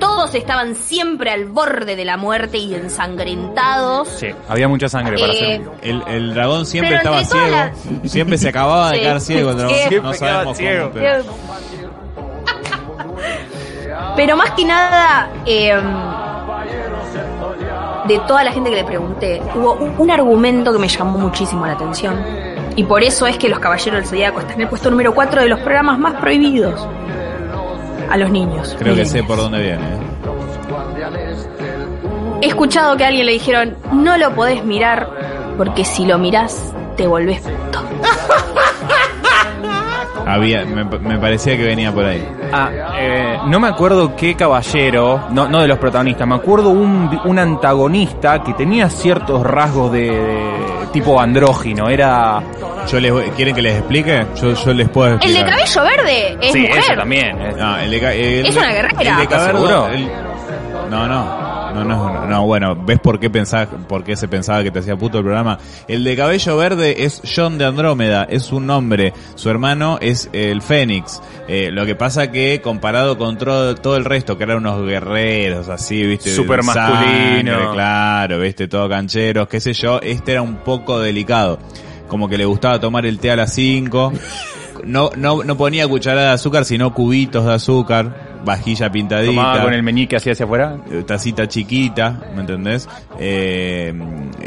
[0.00, 4.08] Todos estaban siempre al borde de la muerte y ensangrentados.
[4.08, 5.62] Sí, había mucha sangre para Eh, hacer.
[5.82, 7.56] El, el dragón siempre estaba ciego.
[8.04, 9.02] Siempre se acababa de Sí.
[9.02, 9.74] quedar ciego el dragón.
[9.76, 10.88] Siempre no sabemos ciego.
[10.90, 11.24] cómo, pero-
[14.16, 15.74] Pero más que nada, eh,
[18.08, 21.66] de toda la gente que le pregunté, hubo un, un argumento que me llamó muchísimo
[21.66, 22.14] la atención.
[22.76, 25.42] Y por eso es que Los Caballeros del Zodíaco están en el puesto número 4
[25.42, 26.86] de los programas más prohibidos
[28.10, 28.76] a los niños.
[28.78, 29.82] Creo que sé por dónde viene.
[29.82, 29.98] ¿eh?
[32.42, 35.08] He escuchado que a alguien le dijeron, no lo podés mirar
[35.56, 37.82] porque si lo mirás te volvés puto.
[40.26, 42.26] Había, me, me parecía que venía por ahí.
[42.52, 47.16] Ah, eh, no me acuerdo qué caballero, no, no de los protagonistas, me acuerdo un,
[47.24, 52.42] un antagonista que tenía ciertos rasgos de, de tipo andrógino, era...
[52.90, 54.26] Yo les voy- ¿Quieren que les explique?
[54.40, 56.78] Yo, yo les puedo El de cabello verde es sí, mujer.
[56.78, 57.38] ese también.
[57.56, 59.00] No, el de, ca- el Es una guerrera.
[59.10, 59.86] El de ¿Estás Caberdo- seguro?
[59.88, 60.10] el-
[60.90, 61.45] no, no.
[61.84, 64.96] No, no, no, bueno, ¿ves por qué pensaba, por qué se pensaba que te hacía
[64.96, 65.58] puto el programa?
[65.88, 70.62] El de cabello verde es John de Andrómeda, es un hombre, su hermano es el
[70.62, 71.20] Fénix.
[71.48, 76.04] Eh, lo que pasa que comparado con todo, el resto, que eran unos guerreros así,
[76.04, 77.52] viste, Súper masculino.
[77.52, 81.58] Sangre, claro, viste, todo cancheros, qué sé yo, este era un poco delicado.
[82.08, 84.12] Como que le gustaba tomar el té a las 5.
[84.84, 89.74] No, no, no ponía cucharada de azúcar, sino cubitos de azúcar, vajilla pintadita Tomaba con
[89.74, 90.78] el meñique así hacia afuera.
[90.90, 92.88] eh, tacita chiquita, ¿me entendés?
[93.18, 93.92] Eh,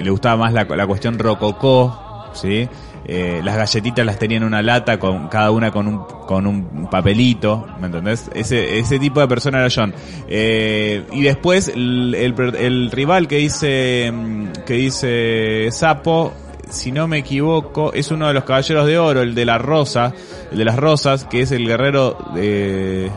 [0.01, 2.67] le gustaba más la, la cuestión rococó, ¿sí?
[3.11, 6.87] Eh, las galletitas las tenían en una lata, con cada una con un, con un
[6.91, 8.29] papelito, ¿me entendés?
[8.35, 9.93] Ese, ese tipo de persona era John.
[10.27, 16.33] Eh, y después el, el- el rival que dice, mm, que dice Sapo,
[16.69, 20.13] si no me equivoco, es uno de los caballeros de oro, el de la rosa,
[20.51, 23.09] el de las rosas, que es el guerrero de...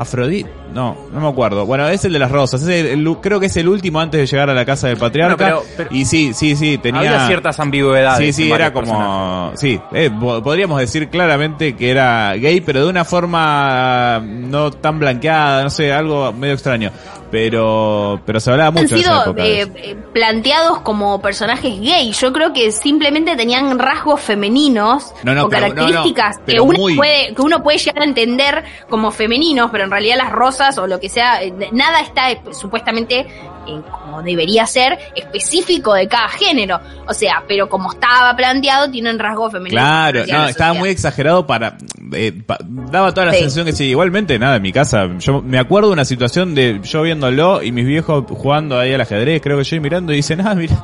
[0.00, 1.66] Afrodite, no, no me acuerdo.
[1.66, 2.62] Bueno, es el de las rosas.
[2.62, 4.96] Es el- el- creo que es el último antes de llegar a la casa del
[4.96, 5.36] patriarca.
[5.36, 8.18] Bueno, pero- pero- y sí, sí, sí, tenía Había ciertas ambigüedades.
[8.34, 9.60] Sí, sí, era como, personajes.
[9.60, 14.98] sí, eh, po- podríamos decir claramente que era gay, pero de una forma no tan
[14.98, 16.90] blanqueada, no sé, algo medio extraño.
[17.30, 19.42] Pero, pero se hablaba han mucho en esa sido época.
[19.44, 22.10] de eh, eh, planteados como personajes gay.
[22.12, 26.60] Yo creo que simplemente tenían rasgos femeninos No, no, o pero- no, no, características que,
[26.60, 30.32] uno muy- puede, que uno puede llegar a entender como femeninos, pero en realidad las
[30.32, 35.94] rosas o lo que sea, eh, nada está eh, supuestamente eh, como debería ser específico
[35.94, 36.80] de cada género.
[37.06, 39.82] O sea, pero como estaba planteado, tienen rasgos femeninos.
[39.82, 41.76] Claro, hacia no, estaba muy exagerado para...
[42.12, 43.38] eh, pa- daba toda la Sí.
[43.40, 46.80] sensación que sí, igualmente nada, en mi casa, yo me acuerdo de una situación de
[46.82, 50.16] yo viéndolo y mis viejos jugando ahí al ajedrez, creo que yo y mirando y
[50.16, 50.74] dicen, ah, mira,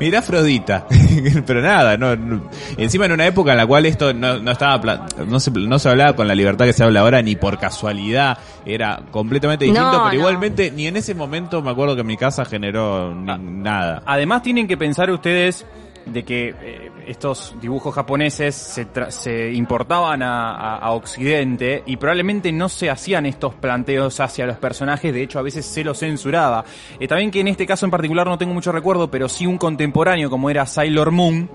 [0.00, 0.86] mira Afrodita.
[1.46, 5.06] Pero nada, no, no- encima en una época en la cual esto no, no estaba,
[5.26, 8.38] no se, no se hablaba con la libertad que se habla ahora ni por casualidad,
[8.64, 12.16] era completamente distinto, No, pero igualmente ni en ese momento me acuerdo que en mi
[12.16, 13.38] casa generó ni- Ah.
[13.38, 14.02] nada.
[14.06, 15.66] Además tienen que pensar ustedes
[16.12, 21.96] de que eh, estos dibujos japoneses se, tra- se importaban a, a- a Occidente y
[21.96, 25.98] probablemente no se hacían estos planteos hacia los personajes, de hecho a veces se los
[25.98, 26.64] censuraba.
[26.98, 29.58] Eh, también que en este caso en particular no tengo mucho recuerdo, pero sí un
[29.58, 31.50] contemporáneo como era Sailor Moon,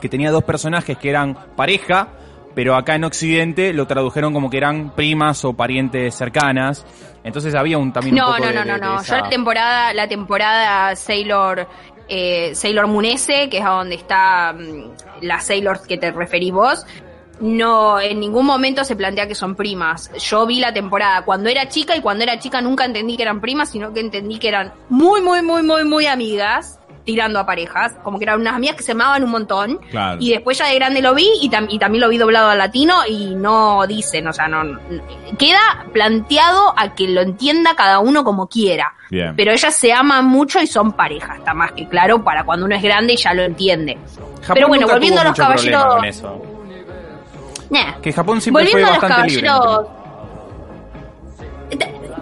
[0.00, 2.08] que tenía dos personajes que eran pareja,
[2.54, 6.86] pero acá en Occidente lo tradujeron como que eran primas o parientes cercanas.
[7.22, 8.94] Entonces había un también un No, poco no, no, de- no, de no.
[8.96, 11.68] Yo esa- la temporada, la temporada Sailor,
[12.08, 16.86] eh, Sailor Moon que es a donde está mm, la Sailor que te referís vos,
[17.40, 20.10] no, en ningún momento se plantea que son primas.
[20.18, 23.40] Yo vi la temporada cuando era chica y cuando era chica nunca entendí que eran
[23.40, 27.94] primas, sino que entendí que eran muy, muy, muy, muy, muy amigas, tirando a parejas,
[28.02, 29.78] como que eran unas amigas que se amaban un montón.
[29.90, 30.18] Claro.
[30.20, 32.58] Y después ya de grande lo vi y, tam- y también lo vi doblado al
[32.58, 34.78] latino y no dicen, o sea, no, no-
[35.38, 38.92] queda planteado a que lo entienda cada uno como quiera.
[39.10, 39.34] Bien.
[39.36, 42.74] Pero ellas se aman mucho y son pareja, está más que claro para cuando uno
[42.74, 43.96] es grande y ya lo entiende.
[44.42, 46.22] Japón Pero bueno, volviendo a los caballeros-.
[47.70, 48.00] Nah.
[48.02, 49.86] Que Japón siempre Volviendo fue a los bastante caballeros.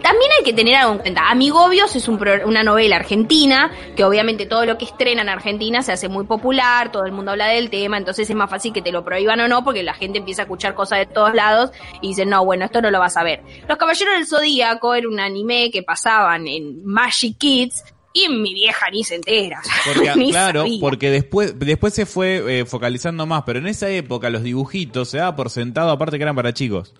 [0.05, 1.31] También hay que tener algo en cuenta.
[1.31, 5.83] Amigobios es un pro- una novela argentina, que obviamente todo lo que estrena en Argentina
[5.83, 8.83] se hace muy popular, todo el mundo habla del tema, entonces es más fácil que
[8.83, 11.71] te lo prohíban o no, porque la gente empieza a escuchar cosas de todos lados
[12.03, 13.41] y dicen, no, bueno, esto no lo vas a ver.
[13.67, 18.87] Los Caballeros del Zodíaco era un anime que pasaban en Magic Kids y mi vieja
[18.93, 19.61] ni se entera.
[19.87, 20.81] Porque, Ni claro, sabía.
[20.81, 25.17] porque después, después se fue eh, focalizando más, pero en esa época los dibujitos se
[25.19, 26.95] daba por sentado, aparte que eran para chicos.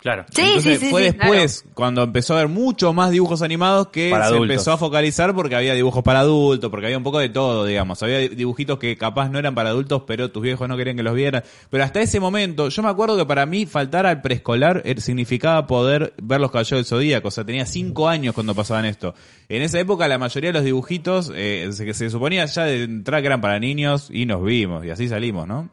[0.00, 0.24] Claro.
[0.32, 3.88] Sí, Entonces sí, sí, fue sí, después cuando empezó a haber mucho más dibujos animados
[3.88, 4.50] que Para se adultos.
[4.54, 8.00] empezó a focalizar porque había dibujos para adultos, porque había un poco de todo, digamos.
[8.02, 11.14] Había dibujitos que capaz no eran para adultos, pero tus viejos no querían que los
[11.14, 11.42] vieran.
[11.68, 15.66] Pero hasta ese momento, yo me acuerdo que para mí faltar al preescolar eh, significaba
[15.66, 17.28] poder ver los caballeros del zodíaco.
[17.28, 19.14] O sea, tenía cinco años cuando pasaban esto.
[19.48, 22.84] En esa época la mayoría de los dibujitos eh, se, que se suponía ya de
[22.84, 25.70] entrada que eran para niños y nos vimos y así salimos, ¿no?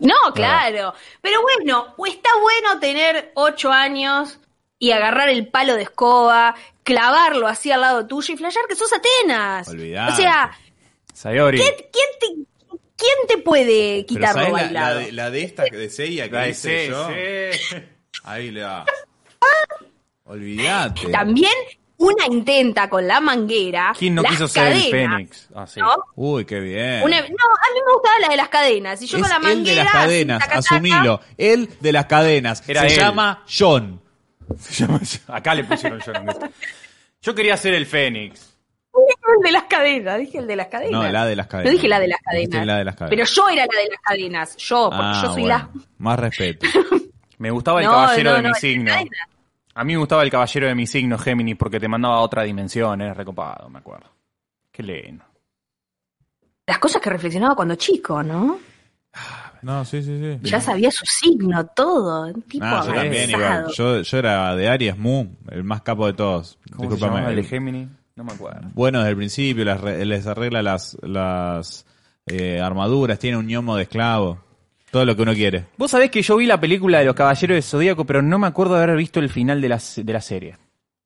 [0.00, 0.94] No, claro.
[1.20, 4.38] Pero bueno, o está bueno tener ocho años
[4.78, 8.90] y agarrar el palo de escoba, clavarlo así al lado tuyo y flashear que sos
[8.92, 9.68] Atenas.
[9.68, 10.12] Olvidate.
[10.12, 10.58] O sea,
[11.12, 11.58] Sayori.
[11.58, 12.26] ¿quién, quién te,
[12.96, 14.98] quién te puede quitarlo ¿sabés la, la bailado?
[15.00, 17.08] de, la de esta de Seiya que La sí, yo?
[17.08, 17.76] sí.
[18.24, 18.86] Ahí le va.
[20.24, 21.10] Olvídate.
[21.10, 21.52] También
[22.00, 23.92] una intenta con la manguera.
[23.98, 25.48] ¿Quién no las quiso ser el cadenas, Fénix?
[25.54, 25.80] Ah, sí.
[25.80, 25.94] ¿no?
[26.16, 27.02] Uy, qué bien.
[27.02, 29.02] Una- no, a mí me gustaba la de las cadenas.
[29.02, 29.58] Y yo es con la manguera.
[29.60, 31.20] el de las cadenas, taca, taca, asumilo.
[31.38, 32.62] El de las cadenas.
[32.68, 32.96] Era Se él.
[32.98, 34.00] llama John.
[34.58, 36.12] Se llama- Acá le pusieron yo.
[37.22, 38.48] Yo quería ser el Fénix.
[38.92, 40.92] El de las cadenas, dije el de las cadenas.
[40.92, 41.66] No, la de las cadenas.
[41.70, 42.66] No dije la de las cadenas.
[42.66, 43.10] la de las cadenas.
[43.10, 44.56] Pero yo era la de las cadenas.
[44.56, 45.70] Yo, porque Ah, yo soy bueno.
[45.74, 45.82] la.
[45.98, 46.66] Más respeto.
[47.38, 48.90] Me gustaba el No, caballero no, de no, mi signo.
[48.90, 49.10] cadena.
[49.74, 52.42] A mí me gustaba el caballero de mi signo, Géminis, porque te mandaba a otra
[52.42, 54.10] dimensión, era recopado, me acuerdo.
[54.72, 55.24] Qué lindo.
[56.66, 58.58] Las cosas que reflexionaba cuando chico, ¿no?
[59.62, 60.38] No, sí, sí, sí.
[60.48, 62.26] Ya sabía su signo, todo.
[62.26, 63.30] Un tipo No, yo también.
[63.74, 66.58] Yo, yo era de Aries Mu, el más capo de todos.
[66.76, 67.88] ¿Cómo se llamaba el de Géminis?
[68.16, 68.68] No me acuerdo.
[68.74, 71.86] bueno desde el principio, las les arregla las, las
[72.26, 74.38] eh, armaduras, tiene un ñomo de esclavo.
[74.90, 75.66] Todo lo que uno quiere.
[75.76, 78.46] Vos sabés que yo vi la película de los Caballeros del Zodíaco, pero no me
[78.46, 80.56] acuerdo de haber visto el final de la, de la serie.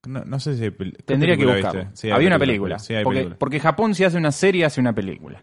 [0.06, 0.64] No, no sé si...
[0.64, 1.86] pel- ¿qué Tendría que buscarlo.
[1.94, 2.78] Sí, Había una película.
[2.78, 3.38] Sí, hay porque, película.
[3.38, 5.42] porque Japón si hace una serie, hace una película.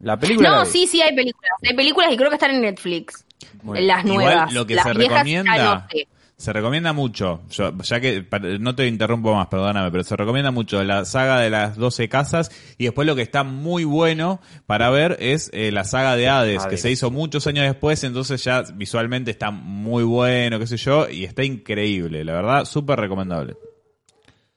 [0.00, 0.50] La película.
[0.50, 1.50] la No, sí, sí hay películas.
[1.68, 3.24] Hay películas y creo que están en Netflix.
[3.62, 4.52] Bueno, las Igual nuevas.
[4.52, 6.08] lo que las se viejas ya recomienda, no sé.
[6.40, 8.24] Se recomienda mucho, yo, ya que
[8.58, 12.50] no te interrumpo más, perdóname, pero se recomienda mucho la saga de las 12 casas
[12.78, 16.64] y después lo que está muy bueno para ver es eh, la saga de Hades,
[16.64, 21.10] que se hizo muchos años después, entonces ya visualmente está muy bueno, qué sé yo,
[21.10, 23.58] y está increíble, la verdad, súper recomendable.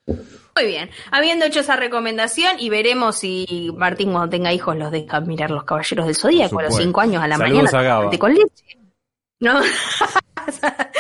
[0.06, 0.90] Muy bien.
[1.12, 5.66] Habiendo hecho esa recomendación y veremos si Martín cuando tenga hijos los deja mirar los
[5.66, 6.84] Caballeros del Zodíaco a los supuesto.
[6.84, 8.08] 5 años a la Saludos mañana.
[8.08, 8.78] a con leche.
[9.42, 9.60] ¿No?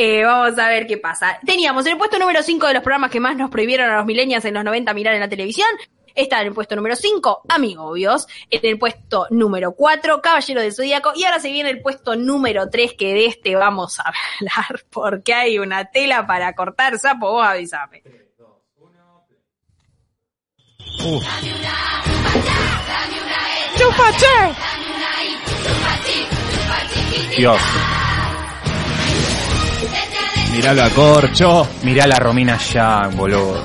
[0.00, 1.40] Eh, vamos a ver qué pasa.
[1.44, 4.06] Teníamos en el puesto número 5 de los programas que más nos prohibieron a los
[4.06, 5.66] millennials en los 90 mirar en la televisión.
[6.14, 8.26] Está en el puesto número 5, Amigobios.
[8.50, 11.12] En el puesto número 4, Caballero del Zodíaco.
[11.14, 14.04] Y ahora se viene el puesto número 3, que de este vamos a
[14.40, 17.32] hablar porque hay una tela para cortar sapo.
[17.32, 18.02] Vos avisame.
[27.36, 27.60] Dios.
[30.52, 31.68] Miralo a Corcho.
[31.82, 33.64] Mirá la Romina Yang, boludo.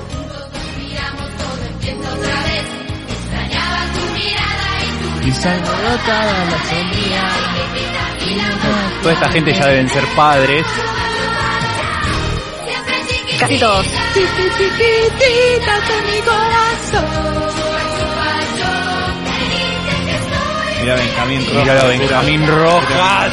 [9.02, 10.66] Toda esta gente ya deben ser padres.
[13.38, 13.86] Casi todos.
[20.80, 21.64] Mira Benjamín Rojas.
[21.64, 23.32] Mirá a Benjamín Rojas.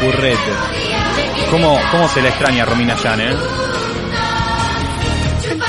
[0.00, 0.89] Currete.
[1.50, 3.36] ¿Cómo, ¿Cómo se le extraña a Romina Yan, eh?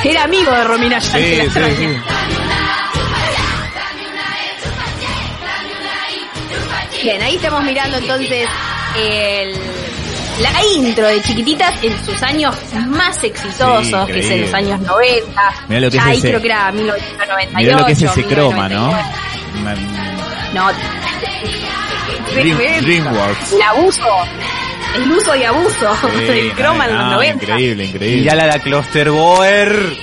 [0.03, 1.11] Era amigo de Romina Yan.
[1.11, 1.75] Sí, que la sí, extraña.
[1.75, 1.97] sí.
[7.03, 8.47] Bien, ahí estamos mirando entonces
[8.95, 9.53] el,
[10.39, 12.55] la intro de Chiquititas en sus años
[12.87, 15.53] más exitosos, Sí, que es en los años 90.
[15.67, 17.57] Mirá lo que Ya es ahí ese- creo que era 1998.
[17.57, 18.87] Mirá lo que es ese croma, ¿no?
[19.55, 19.61] 1999.
[19.61, 19.75] Una-
[20.53, 20.71] No.
[22.35, 23.51] Dream- Dreamworks.
[23.53, 24.07] El abuso.
[24.95, 27.43] El uso y abuso Sí, del croma en los no, 90.
[27.45, 28.21] Increíble, increíble.
[28.21, 29.97] Mirá la Clusterboer.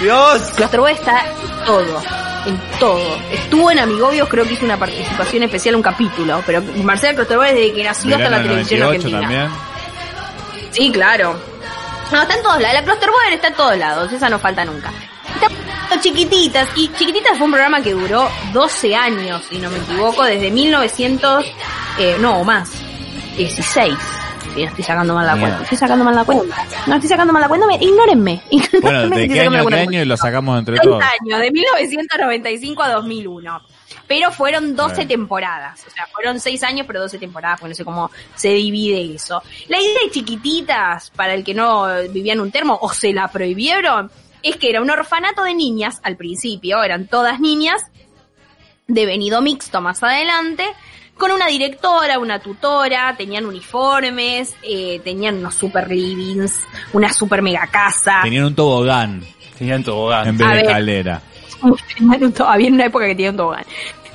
[0.00, 0.42] Dios.
[0.56, 2.02] Clusterboy está en todo,
[2.46, 3.18] en todo.
[3.32, 7.72] Estuvo en Amigobios, creo que hizo una participación especial, un capítulo, pero Marcela Clusterboy desde
[7.72, 9.48] que nació hasta Verano la del televisión 98 argentina.
[9.48, 10.70] también.
[10.72, 11.38] Sí, claro.
[12.12, 12.74] No, está en todos lados.
[12.74, 14.92] La Clusterboy está en todos lados, esa no falta nunca.
[15.34, 20.24] Está chiquititas, y Chiquititas fue un programa que duró 12 años, si no me equivoco,
[20.24, 21.46] desde 1900,
[21.98, 22.70] eh, no, o más,
[23.36, 23.94] 16.
[24.54, 25.50] Sí, no estoy sacando mal la Mierda.
[25.56, 25.62] cuenta.
[25.64, 26.66] Estoy sacando mal la cuenta.
[26.86, 27.66] No estoy sacando mal la cuenta.
[27.80, 28.42] Ignórenme.
[28.50, 31.02] Bueno, Ignórenme ¿de qué año qué año y lo sacamos entre 30 todos?
[31.20, 33.60] años, de 1995 a 2001.
[34.06, 35.08] Pero fueron 12 Bueno.
[35.08, 35.84] temporadas.
[35.86, 39.42] O sea, fueron 6 años, pero 12 temporadas, porque no sé cómo se divide eso.
[39.68, 43.28] La idea de chiquititas, para el que no vivía en un termo o se la
[43.28, 44.10] prohibieron,
[44.42, 47.80] es que era un orfanato de niñas al principio, eran todas niñas,
[48.86, 50.66] devenido mixto más adelante,
[51.18, 56.58] con una directora, una tutora, tenían uniformes, eh, tenían unos super livings,
[56.92, 58.20] una super mega casa.
[58.22, 59.22] Tenían un tobogán
[59.58, 60.28] Tenían tobogán.
[60.28, 60.66] en vez A de ver.
[62.22, 63.64] un to- había una época que tenían tobogán.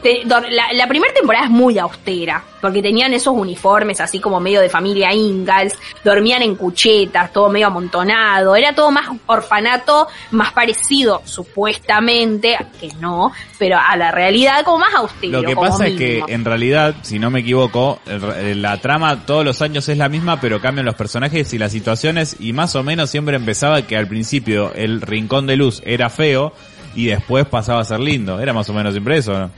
[0.02, 4.62] Te- La, la primera temporada es muy austera, porque tenían esos uniformes así como medio
[4.62, 11.22] de familia Ingalls, dormían en cuchetas, todo medio amontonado, era todo más orfanato, más parecido,
[11.26, 15.42] supuestamente, que no, pero a la realidad como más austero.
[15.42, 19.44] Lo que pasa es que en realidad, si no me equivoco, el- la trama todos
[19.46, 22.84] los años es la misma, pero cambian los personajes y las situaciones y más o
[22.84, 26.54] menos siempre empezaba que al principio el rincón de luz era feo
[26.96, 28.40] y después pasaba a ser lindo.
[28.40, 29.52] Era más o menos siempre eso, ¿no?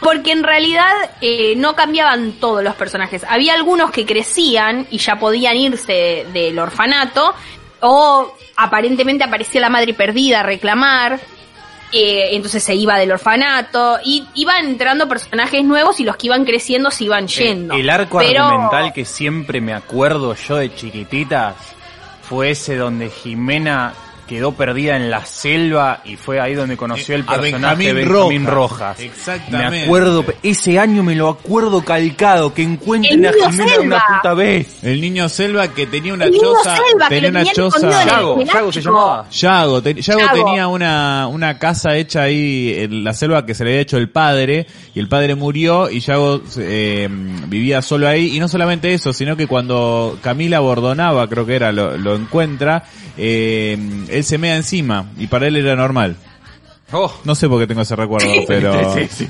[0.00, 3.24] Porque en realidad eh, no cambiaban todos los personajes.
[3.28, 7.34] Había algunos que crecían y ya podían irse del orfanato,
[7.80, 11.18] o aparentemente aparecía la madre perdida a reclamar,
[11.92, 16.44] eh, entonces se iba del orfanato, y iban entrando personajes nuevos y los que iban
[16.44, 17.74] creciendo se iban yendo.
[17.74, 21.54] El arco Pero- argumental que siempre me acuerdo yo de chiquititas
[22.22, 23.94] fue ese donde Jimena
[24.26, 27.92] quedó perdida en la selva y fue ahí donde conoció el Eh, a personaje de
[27.92, 28.78] Benjamín Benjamín Rojas.
[28.78, 29.00] Rojas.
[29.00, 29.70] Exactamente.
[29.78, 33.84] Me acuerdo, ese año me lo acuerdo calcado, que encuentren El a niño Jimena selva.
[33.86, 34.84] una puta vez.
[34.84, 38.02] El niño selva que tenía una El choza, selva, tenía una choza.
[38.02, 39.26] el- Yago, el Yago se llamaba.
[39.30, 40.44] Yago, te- Yago Yago.
[40.44, 44.08] tenía una, una casa hecha ahí en la selva que se le había hecho el
[44.10, 47.08] padre y el padre murió y Yago eh,
[47.46, 51.72] vivía solo ahí y no solamente eso, sino que cuando Camila Bordonaba, creo que era,
[51.72, 52.84] lo, lo encuentra,
[53.16, 53.76] eh,
[54.16, 56.16] él se mea encima y para él era normal.
[56.92, 58.94] Oh, No sé por qué tengo ese recuerdo, pero...
[58.94, 59.28] sí, sí.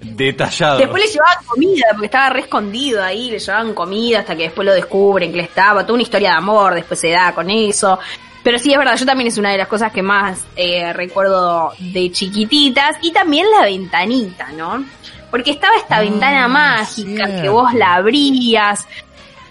[0.00, 0.78] Detallado.
[0.78, 4.66] Después le llevaban comida, porque estaba re escondido ahí, le llevaban comida hasta que después
[4.66, 7.98] lo descubren que le estaba, toda una historia de amor, después se da con eso.
[8.42, 11.72] Pero sí es verdad, yo también es una de las cosas que más eh, recuerdo
[11.78, 14.84] de chiquititas y también la ventanita, ¿no?
[15.30, 18.86] Porque estaba esta ventana mágica que vos la abrías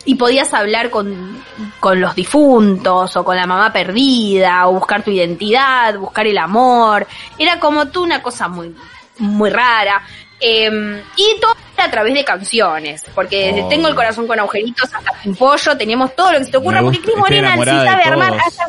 [0.06, 1.44] y podías hablar con,
[1.80, 7.08] con los difuntos o con la mamá perdida o buscar tu identidad, buscar el amor.
[7.38, 8.76] Era como tú una cosa muy,
[9.20, 10.02] muy rara.
[10.40, 13.68] Eh, y todo era a través de canciones, porque desde Oh.
[13.68, 17.00] Tengo el corazón con agujeritos hasta Pimpollo, teníamos todo lo que se te ocurra, porque
[17.00, 18.66] Cris Morena sí sabe armar hasta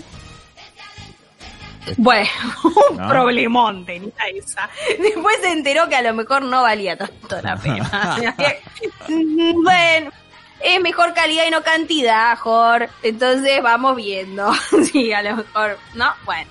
[1.96, 2.28] bueno,
[2.90, 3.08] un ¿No?
[3.08, 4.68] problemón tenía esa.
[5.00, 8.18] Después se enteró que a lo mejor no valía tanto la pena.
[9.62, 10.10] bueno,
[10.62, 12.88] es mejor calidad y no cantidad, Jor.
[13.02, 14.52] Entonces vamos viendo.
[14.92, 16.12] sí, a lo mejor, ¿no?
[16.24, 16.50] Bueno.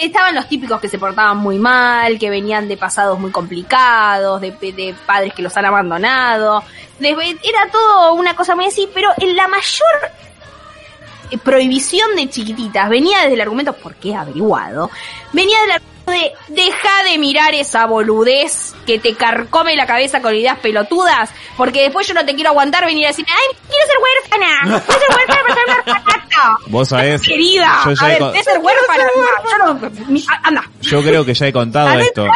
[0.00, 4.50] Estaban los típicos que se portaban muy mal, que venían de pasados muy complicados, de,
[4.50, 6.64] de padres que los han abandonado.
[6.98, 10.12] Era todo una cosa muy así, pero en la mayor
[11.44, 14.90] prohibición de chiquititas venía desde el argumento, porque averiguado,
[15.32, 20.34] venía del argumento de deja de mirar esa boludez que te carcome la cabeza con
[20.34, 23.96] ideas pelotudas, porque después yo no te quiero aguantar venir a decirme, ay, quiero ser
[24.02, 26.64] huérfana, quiero ser huérfana para ser un orfanato".
[26.68, 27.20] Vos sabés.
[27.22, 29.04] Querida, yo, ya a ver, con- ¿querés ser huérfana?
[29.58, 30.70] No, yo no, anda.
[30.80, 32.26] yo creo que ya he contado esto.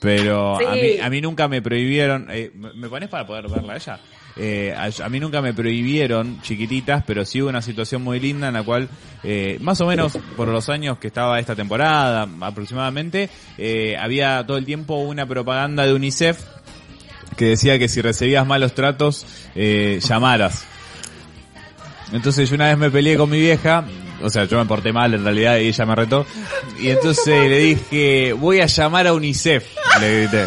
[0.00, 2.26] Pero a, mí, a mí nunca me prohibieron.
[2.30, 4.00] eh, ¿Me me pones para poder verla a ella?
[4.36, 8.48] Eh, a, a mí nunca me prohibieron chiquititas, pero sí hubo una situación muy linda
[8.48, 8.88] en la cual,
[9.22, 14.56] eh, más o menos por los años que estaba esta temporada, aproximadamente, eh, había todo
[14.56, 16.40] el tiempo una propaganda de UNICEF
[17.36, 19.24] que decía que si recibías malos tratos,
[19.54, 20.64] eh, llamaras.
[22.12, 23.84] Entonces yo una vez me peleé con mi vieja,
[24.22, 26.26] o sea, yo me porté mal en realidad y ella me retó,
[26.80, 29.64] y entonces le dije, voy a llamar a UNICEF,
[30.00, 30.46] le grité.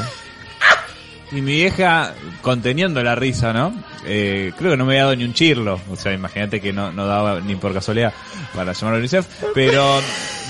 [1.32, 3.74] Y mi vieja, conteniendo la risa, ¿no?
[4.06, 6.92] Eh, creo que no me había dado ni un chirlo, o sea, imagínate que no,
[6.94, 8.14] no daba ni por casualidad
[8.56, 10.00] para llamar a UNICEF, pero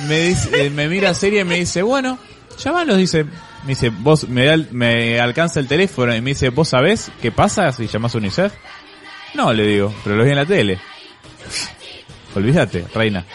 [0.07, 2.19] me, dice, eh, me mira seria y me dice, bueno,
[2.63, 6.69] llamalos, dice, me dice, vos, me, da me alcanza el teléfono y me dice, ¿vos
[6.69, 8.53] sabés qué pasa si llamás a UNICEF?
[9.34, 10.80] No, le digo, pero lo vi en la tele.
[12.36, 13.25] Olvídate, reina.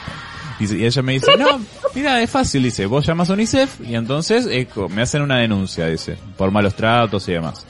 [0.60, 1.60] Dice- Y ella me dice, no,
[1.94, 5.86] mira, es fácil, dice, vos llamas a UNICEF y entonces eh, me hacen una denuncia,
[5.86, 7.66] dice, por malos tratos y demás.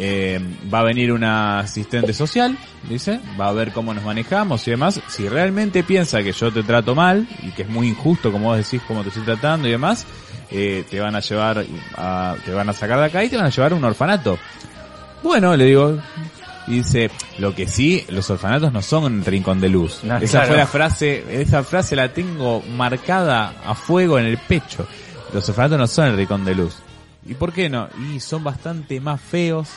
[0.00, 0.38] Eh,
[0.72, 2.56] va a venir una asistente social,
[2.88, 5.00] dice, va a ver cómo nos manejamos y demás.
[5.08, 8.58] Si realmente piensa que yo te trato mal y que es muy injusto como vos
[8.58, 10.06] decís cómo te estoy tratando y demás,
[10.50, 11.64] eh, te van a llevar,
[12.44, 14.38] te van a sacar de acá y te van a llevar a un orfanato.
[15.22, 15.98] Bueno, le digo,
[16.68, 20.00] y dice, lo que sí, los orfanatos no son un rincón de luz.
[20.04, 20.48] No, esa claro.
[20.48, 24.86] fue la frase, esa frase la tengo marcada a fuego en el pecho.
[25.32, 26.76] Los orfanatos no son el rincón de luz.
[27.26, 27.88] ¿Y por qué no?
[28.12, 29.68] Y son bastante más feos.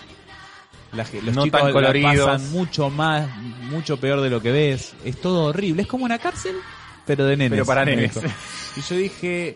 [0.93, 2.25] La los No chicos tan coloridos.
[2.25, 3.29] pasan mucho más,
[3.69, 4.93] mucho peor de lo que ves.
[5.05, 5.83] Es todo horrible.
[5.83, 6.55] Es como una cárcel,
[7.05, 7.51] pero de nenes.
[7.51, 8.19] Pero para nenes.
[8.77, 9.55] Y yo dije,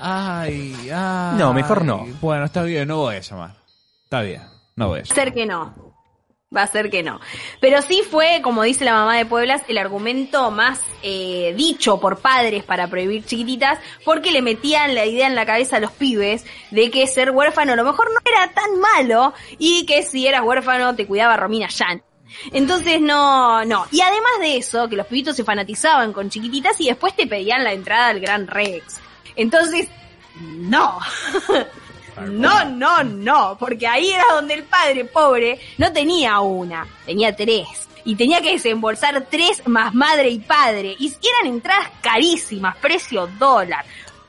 [0.00, 1.36] ay, ay.
[1.38, 2.04] No, mejor no.
[2.20, 3.54] Bueno, está bien, no voy a llamar.
[4.02, 4.42] Está bien,
[4.74, 5.14] no voy a llamar.
[5.14, 5.83] ser que no.
[6.54, 7.20] Va a ser que no.
[7.60, 12.18] Pero sí fue, como dice la mamá de Pueblas, el argumento más eh, dicho por
[12.18, 16.44] padres para prohibir chiquititas, porque le metían la idea en la cabeza a los pibes
[16.70, 20.42] de que ser huérfano a lo mejor no era tan malo y que si eras
[20.44, 22.02] huérfano te cuidaba Romina Yan.
[22.52, 23.86] Entonces no, no.
[23.90, 27.64] Y además de eso, que los pibitos se fanatizaban con chiquititas y después te pedían
[27.64, 29.00] la entrada al Gran Rex.
[29.36, 29.88] Entonces,
[30.40, 30.98] no.
[32.22, 37.88] No, no, no, porque ahí era donde el padre pobre no tenía una, tenía tres.
[38.06, 40.94] Y tenía que desembolsar tres más madre y padre.
[40.98, 41.06] Y
[41.40, 43.84] eran entradas carísimas, precio dólar.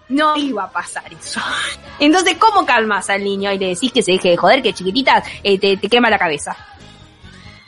[0.07, 1.41] No iba a pasar eso.
[1.99, 5.27] Entonces, ¿cómo calmas al niño y le decís que se deje de joder, que chiquititas
[5.43, 6.55] eh, te, te quema la cabeza?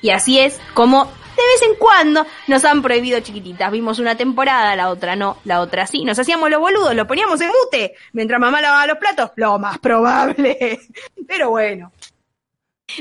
[0.01, 3.71] Y así es como de vez en cuando nos han prohibido chiquititas.
[3.71, 6.03] Vimos una temporada, la otra no, la otra sí.
[6.03, 9.31] Nos hacíamos los boludos, lo poníamos en mute mientras mamá lavaba los platos.
[9.35, 10.79] Lo más probable.
[11.27, 11.91] Pero bueno.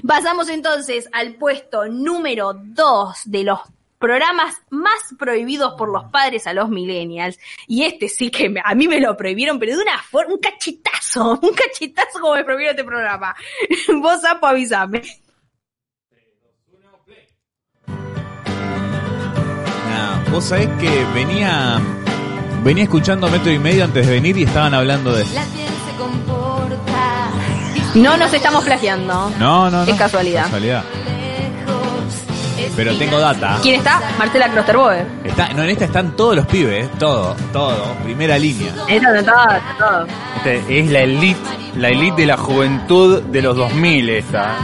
[0.07, 3.61] Pasamos entonces al puesto número 2 de los
[3.99, 7.39] programas más prohibidos por los padres a los millennials.
[7.66, 11.39] Y este sí que a mí me lo prohibieron, pero de una forma, un cachetazo,
[11.43, 13.34] un cachetazo como me prohibieron este programa.
[14.01, 15.03] Vos, Sapo, avísame.
[20.31, 21.81] Vos sabés que venía
[22.62, 25.97] venía escuchando metro y medio antes de venir y estaban hablando de La piel se
[25.97, 27.31] comporta
[27.95, 29.31] No nos estamos plagiando.
[29.39, 29.91] No, no, no.
[29.91, 30.45] Es casualidad.
[30.45, 30.85] Casualidad.
[32.74, 33.59] Pero tengo data.
[33.62, 34.03] ¿Quién está?
[34.18, 35.07] Marcela Klosterboe.
[35.24, 38.72] Está, no, en esta están todos los pibes, todo, todo, primera línea.
[38.87, 40.07] De todo, de todo.
[40.37, 41.41] Este, es la elite,
[41.77, 44.57] la elite de la juventud de los 2000 esta.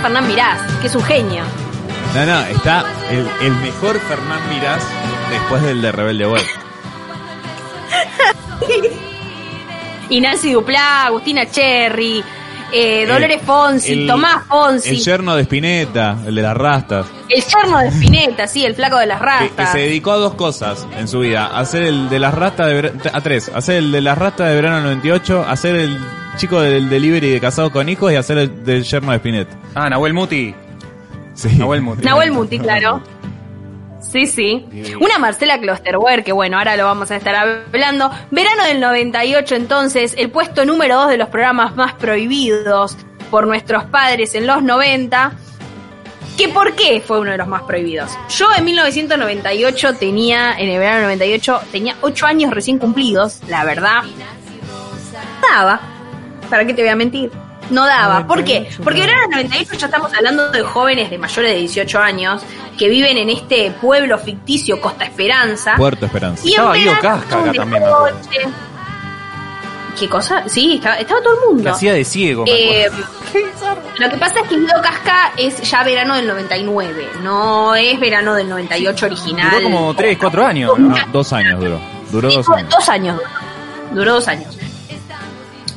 [0.00, 1.42] Fernán Mirás, que es un genio.
[2.14, 4.82] No, no, está el, el mejor Fernán Mirás
[5.30, 6.44] después del de Rebelde Way.
[10.08, 12.24] Y Nancy Duplá, Agustina Cherry,
[12.72, 17.06] eh, Dolores Fonsi, el- Tomás Fonsi, El yerno de Spinetta, el de las rastas.
[17.28, 19.72] el yerno de Spinetta, sí, el flaco de las Que, que rastas.
[19.72, 21.46] se dedicó a dos cosas en su vida.
[21.46, 23.50] A hacer el de las rastas de verano, a tres.
[23.54, 25.98] Hacer el de las rastas de verano 98, hacer el
[26.36, 29.56] chico del delivery de casados con hijos y hacer el del yerno de Spinetta.
[29.74, 30.54] Ah, Nahuel Muti.
[31.34, 31.48] Sí.
[31.58, 32.02] Nahuel Muti.
[32.04, 33.02] Nahuel Muti, claro.
[34.00, 34.66] Sí, sí.
[35.00, 38.10] Una Marcela Klosterwer, que bueno, ahora lo vamos a estar hablando.
[38.30, 42.96] Verano del 98, entonces, el puesto número dos de los programas más prohibidos
[43.30, 45.32] por nuestros padres en los 90.
[46.36, 48.16] ¿Que por qué fue uno de los más prohibidos?
[48.30, 53.64] Yo en 1998 tenía, en el verano del 98, tenía 8 años recién cumplidos, la
[53.64, 54.02] verdad.
[55.42, 55.80] Daba.
[56.48, 57.30] ¿Para qué te voy a mentir?
[57.70, 58.26] No daba.
[58.26, 58.68] ¿Por qué?
[58.82, 62.42] Porque verano del 98 ya estamos hablando de jóvenes de mayores de 18 años
[62.78, 65.74] que viven en este pueblo ficticio Costa Esperanza.
[65.76, 66.42] Puerto Esperanza.
[66.46, 67.82] Y Estaba Guido Casca acá también.
[69.98, 70.44] ¿Qué cosa?
[70.48, 71.70] Sí, estaba, estaba todo el Que mundo.
[71.72, 72.90] hacía de ciego, me Eh,
[73.98, 78.34] lo que pasa es que Guido Casca es ya verano del 99, no es verano
[78.34, 79.50] del 98 original.
[79.50, 80.72] Duró como 3, 4 años,
[81.12, 81.80] dos años duró.
[82.10, 82.70] Duró dos años.
[82.70, 83.20] dos años.
[83.92, 84.56] Duró dos años.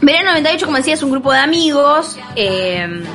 [0.06, 3.06] Verano 98, como decía, es un grupo de amigos eh,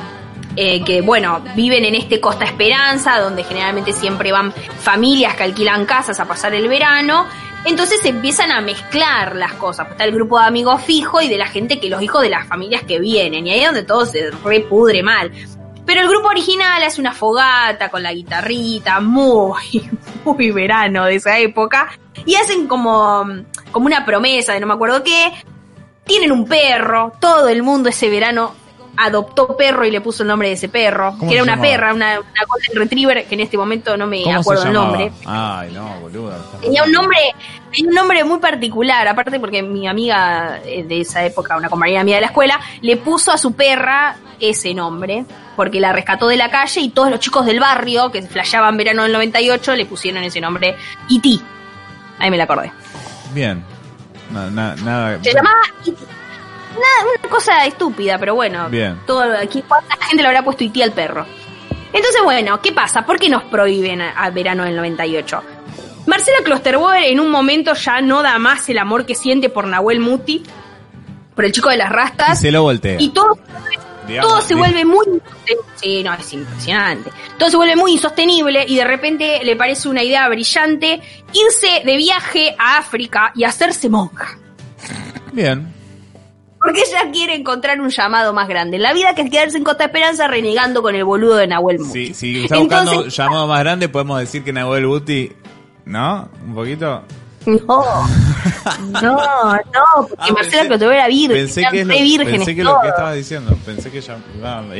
[0.55, 5.85] eh, que, bueno, viven en este Costa Esperanza, donde generalmente siempre van familias que alquilan
[5.85, 7.27] casas a pasar el verano.
[7.65, 9.87] Entonces empiezan a mezclar las cosas.
[9.91, 12.47] Está el grupo de amigos fijo y de la gente que los hijos de las
[12.47, 13.45] familias que vienen.
[13.45, 15.31] Y ahí es donde todo se repudre mal.
[15.85, 19.87] Pero el grupo original hace una fogata con la guitarrita, muy,
[20.25, 21.91] muy verano de esa época.
[22.25, 23.27] Y hacen como,
[23.71, 25.31] como una promesa de no me acuerdo qué.
[26.09, 28.55] Tienen un perro, todo el mundo ese verano
[28.97, 31.93] adoptó perro y le puso el nombre de ese perro, ¿Cómo que era una perra,
[31.93, 35.11] una, una Golden Retriever, que en este momento no me ¿Cómo se acuerdo el nombre.
[35.25, 36.35] Ay, no, boludo.
[36.35, 37.17] está Tenía un nombre,
[37.71, 42.03] tenía un nombre muy particular, aparte porque mi amiga eh, de esa época, una compañera
[42.03, 46.37] mía de la escuela, le puso a su perra ese nombre, porque la rescató de
[46.37, 50.23] la calle y todos los chicos del barrio que flasheaban verano del 98 le pusieron
[50.23, 50.75] ese nombre
[51.09, 51.39] E.T.
[52.17, 52.71] Ahí me la acordé.
[53.33, 53.63] Bien.
[54.29, 55.19] Na- nada.
[55.23, 55.61] Se llamaba.
[55.85, 58.69] Nada, una cosa estúpida, pero bueno.
[58.69, 58.99] Bien.
[59.07, 60.83] Todo, aquí, ¿Cuánta gente le habrá puesto E.T.
[60.83, 61.25] al perro?
[61.91, 63.05] Entonces, bueno, ¿qué pasa?
[63.05, 65.41] ¿Por qué nos prohíben a, a verano del 98?
[66.05, 69.99] Marcela Klosterboer en un momento ya no da más el amor que siente por Nahuel
[69.99, 70.43] Muti,
[71.35, 72.97] por el chico de las Y rastas, se lo voltea.
[72.99, 73.37] y todo,
[74.09, 75.63] Digamos, todo se vuelve muy insostenible.
[75.75, 77.09] Sí, no, es impresionante.
[77.37, 80.99] Todo se vuelve muy insostenible y de repente le parece una idea brillante
[81.31, 84.37] irse de viaje a África y hacerse monja.
[85.31, 85.73] Bien.
[86.61, 89.63] Porque ella quiere encontrar un llamado más grande en la vida que es quedarse en
[89.63, 92.07] Costa Esperanza renegando con el boludo de Nahuel Muti.
[92.07, 95.31] Si, si está buscando Entonces- llamado más grande, podemos decir que Nahuel Buti.
[95.85, 96.29] ¿No?
[96.45, 97.03] ¿Un poquito?
[97.45, 97.57] No,
[99.01, 102.55] no, no, porque Ah, Marcela Clotover era virgen, Pensé que, es lo, re vírgenes pensé
[102.55, 103.57] que lo que estaba diciendo.
[103.65, 104.17] Pensé que ya.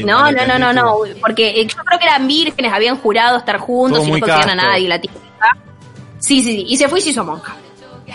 [0.04, 1.20] No, no, no, no, no, tú.
[1.22, 4.56] porque eh, yo creo que eran vírgenes, habían jurado estar juntos y no conocían a
[4.56, 5.20] nadie, la típica.
[6.20, 7.56] Sí, sí, sí, y se fue y se hizo monja.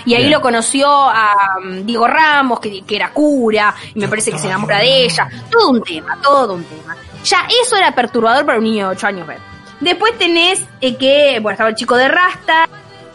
[0.05, 0.33] Y ahí Bien.
[0.33, 4.49] lo conoció a um, Diego Ramos, que, que era cura, y me parece que se
[4.49, 5.29] enamora de ella.
[5.51, 6.97] Todo un tema, todo un tema.
[7.25, 9.39] Ya eso era perturbador para un niño de 8 años ver.
[9.81, 12.69] Después tenés eh, que, bueno, estaba el chico de Rasta,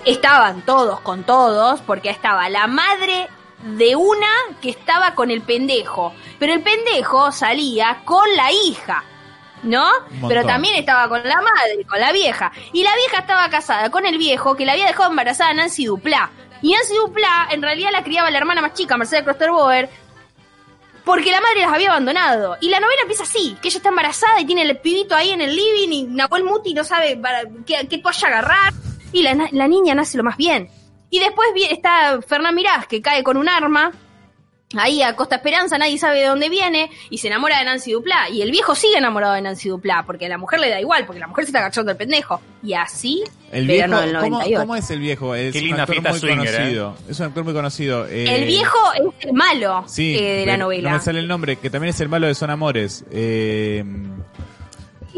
[0.05, 3.27] estaban todos con todos, porque estaba la madre
[3.63, 4.27] de una
[4.61, 9.03] que estaba con el pendejo, pero el pendejo salía con la hija.
[9.61, 9.89] ¿No?
[10.25, 12.49] Pero también estaba con la madre, con la vieja.
[12.71, 15.83] Y la vieja estaba casada con el viejo que le había dejado embarazada a Nancy
[15.83, 16.31] Duplá.
[16.61, 19.89] Y Nancy Duplá en realidad la criaba la hermana más chica, Mercedes Klosterboer,
[21.03, 22.55] porque la madre las había abandonado.
[22.61, 25.41] Y la novela empieza así, que ella está embarazada y tiene el pibito ahí en
[25.41, 28.73] el living y Nahuel Muti no sabe para qué, qué toalla agarrar.
[29.11, 30.69] Y la, la niña nace lo más bien.
[31.09, 33.91] Y después está Fernán Mirás, que cae con un arma,
[34.77, 38.29] ahí a Costa Esperanza, nadie sabe de dónde viene, y se enamora de Nancy Duplá.
[38.29, 41.07] Y el viejo sigue enamorado de Nancy Duplá, porque a la mujer le da igual,
[41.07, 42.39] porque la mujer se está agachando el pendejo.
[42.61, 44.59] Y así, El viejo, verano del ¿cómo, 98.
[44.59, 45.33] cómo es el viejo?
[45.33, 46.97] Es Qué un linda actor fiesta muy swinger, conocido.
[47.09, 48.05] Es un actor muy conocido.
[48.07, 50.91] eh, El viejo es el malo Sí, eh, de la novela.
[50.91, 53.03] No me sale el nombre, que también es el malo de Son Amores.
[53.11, 53.83] Eh,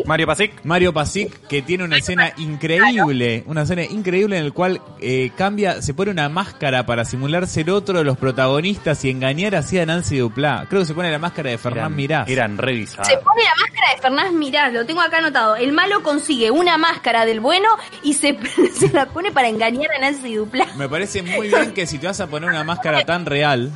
[0.06, 0.64] Mario Pasic.
[0.64, 5.82] Mario Pasic, que tiene una escena increíble, una escena increíble en el cual eh, cambia,
[5.82, 9.86] se pone una máscara para simular ser otro de los protagonistas y engañar así a
[9.86, 10.66] Nancy Duplá.
[10.70, 12.28] Creo que se pone la máscara de Fernán Mirás.
[12.30, 13.08] eran revisados.
[13.08, 15.56] Se pone la máscara de Fernández Mirás, lo tengo acá anotado.
[15.56, 17.70] El malo consigue una máscara del bueno
[18.04, 18.38] y se,
[18.74, 20.68] se la pone para engañar a Nancy Duplá.
[20.78, 23.72] Me parece muy bien que si te vas a poner una máscara tan real,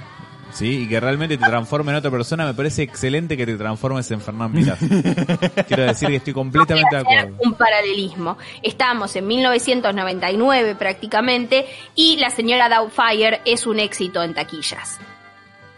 [0.56, 0.84] ¿sí?
[0.84, 4.22] Y que realmente te transforme en otra persona, me parece excelente que te transformes en
[4.22, 4.80] Fernán Pilas.
[5.68, 7.38] Quiero decir que estoy completamente de acuerdo.
[7.43, 8.38] un paralelismo.
[8.64, 14.99] Estamos en 1999 prácticamente y la señora Doubtfire es un éxito en taquillas.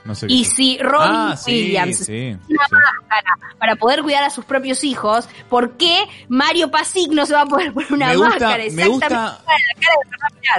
[0.08, 2.54] No sé qué Y si Robin Ah, sí, Williams sí, una sí.
[2.76, 7.42] máscara para poder cuidar a sus propios hijos, ¿por qué Mario Pasic no se va
[7.42, 9.34] a poder poner una Me gusta- máscara me gusta- la cara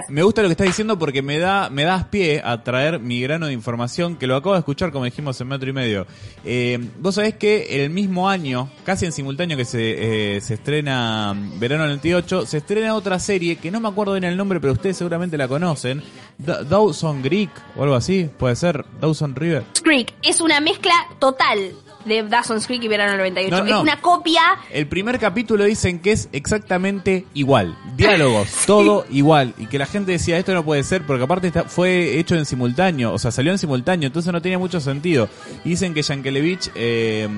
[0.06, 0.12] de?
[0.12, 3.20] Me gusta lo que estás diciendo porque me da me das pie a traer mi
[3.22, 6.06] grano de información que lo acabo de escuchar como dijimos en metro y medio.
[6.44, 11.34] Eh, Vos sabés que el mismo año, casi en simultáneo que se, eh, se estrena
[11.58, 14.96] Verano 98, se estrena otra serie que no me acuerdo bien el nombre, pero ustedes
[14.96, 16.02] seguramente la conocen.
[16.38, 18.86] Da- Dawson Creek o algo así, puede ser.
[18.98, 19.64] Dawson River.
[19.82, 21.72] Creek es una mezcla total
[22.06, 23.50] de Dawson's Creek y Verano 98.
[23.58, 23.76] No, no.
[23.76, 24.40] Es una copia
[24.72, 27.76] El primer capítulo dicen que es exactamente igual.
[27.94, 29.52] Diálogos, todo igual.
[29.58, 32.46] Y que la gente decía, esto no puede ser, porque aparte está- fue hecho en
[32.46, 35.28] simultáneo, o sea, salió en simultáneo, entonces no tenía mucho sentido.
[35.64, 37.28] Y dicen que Yankelevich eh,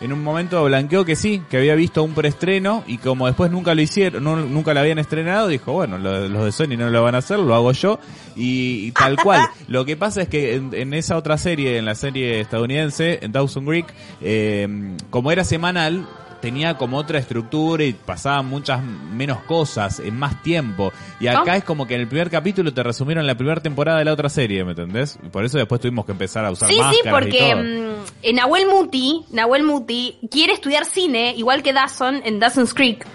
[0.00, 3.74] en un momento blanqueó que sí, que había visto un preestreno y como después nunca
[3.74, 7.02] lo hicieron, no- nunca lo habían estrenado, dijo, bueno, lo- los de Sony no lo
[7.02, 7.98] van a hacer, lo hago yo.
[8.36, 9.42] Y, y tal cual.
[9.66, 13.32] Lo que pasa es que en, en esa otra serie, en la serie estadounidense, en
[13.32, 13.86] Dawson Creek,
[14.20, 16.06] eh, como era semanal,
[16.40, 20.92] tenía como otra estructura y pasaban muchas menos cosas en más tiempo.
[21.20, 24.04] Y acá es como que en el primer capítulo te resumieron la primera temporada de
[24.04, 25.18] la otra serie, ¿me entendés?
[25.24, 27.62] Y por eso después tuvimos que empezar a usar Sí, sí, máscaras y porque todo.
[27.62, 33.06] mm, en Nahuel Muti, Nahuel Muti quiere estudiar cine, igual que Dawson en Dawson's Creek.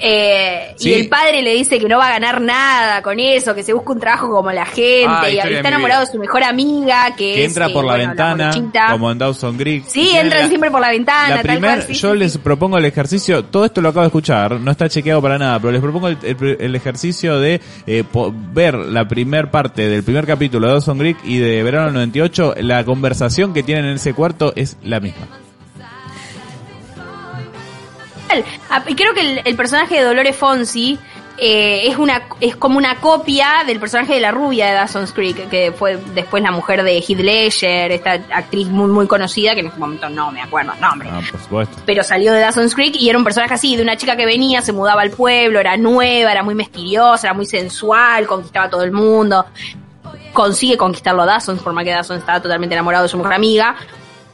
[0.00, 0.90] Eh, Sí.
[0.90, 3.72] Y el padre le dice que no va a ganar nada con eso, que se
[3.72, 7.32] busca un trabajo como la gente, Ah, y está enamorado de su mejor amiga, que,
[7.34, 8.50] que es, entra eh, por la bueno, ventana,
[8.92, 9.84] como en Dawson Creek.
[9.86, 12.18] Sí, Y entran la- siempre por la ventana, La tal primer, cual, sí, yo sí,
[12.18, 15.58] les propongo el ejercicio, todo esto lo acabo de escuchar, no está chequeado para nada,
[15.58, 20.02] pero les propongo el, el- el ejercicio de eh, po- ver la primer parte del
[20.02, 23.94] primer capítulo de Dawson Creek y de Verano del 98, la conversación que tienen en
[23.96, 25.26] ese cuarto es la misma.
[28.70, 30.98] Ah, y creo que el, el personaje de Dolores Fonsi
[31.38, 35.50] eh, es una es como una copia del personaje de la rubia de Dawson's Creek,
[35.50, 39.66] que fue después la mujer de Heath Ledger, esta actriz muy muy conocida, que en
[39.66, 41.10] este momento no me acuerdo el nombre.
[41.12, 41.76] Ah, por supuesto.
[41.84, 44.62] Pero salió de Dawson's Creek y era un personaje así, de una chica que venía,
[44.62, 48.82] se mudaba al pueblo, era nueva, era muy misteriosa, era muy sensual, conquistaba a todo
[48.82, 49.44] el mundo.
[50.32, 53.76] Consigue conquistarlo a Dawson, por más que Dawson estaba totalmente enamorado de su mejor amiga.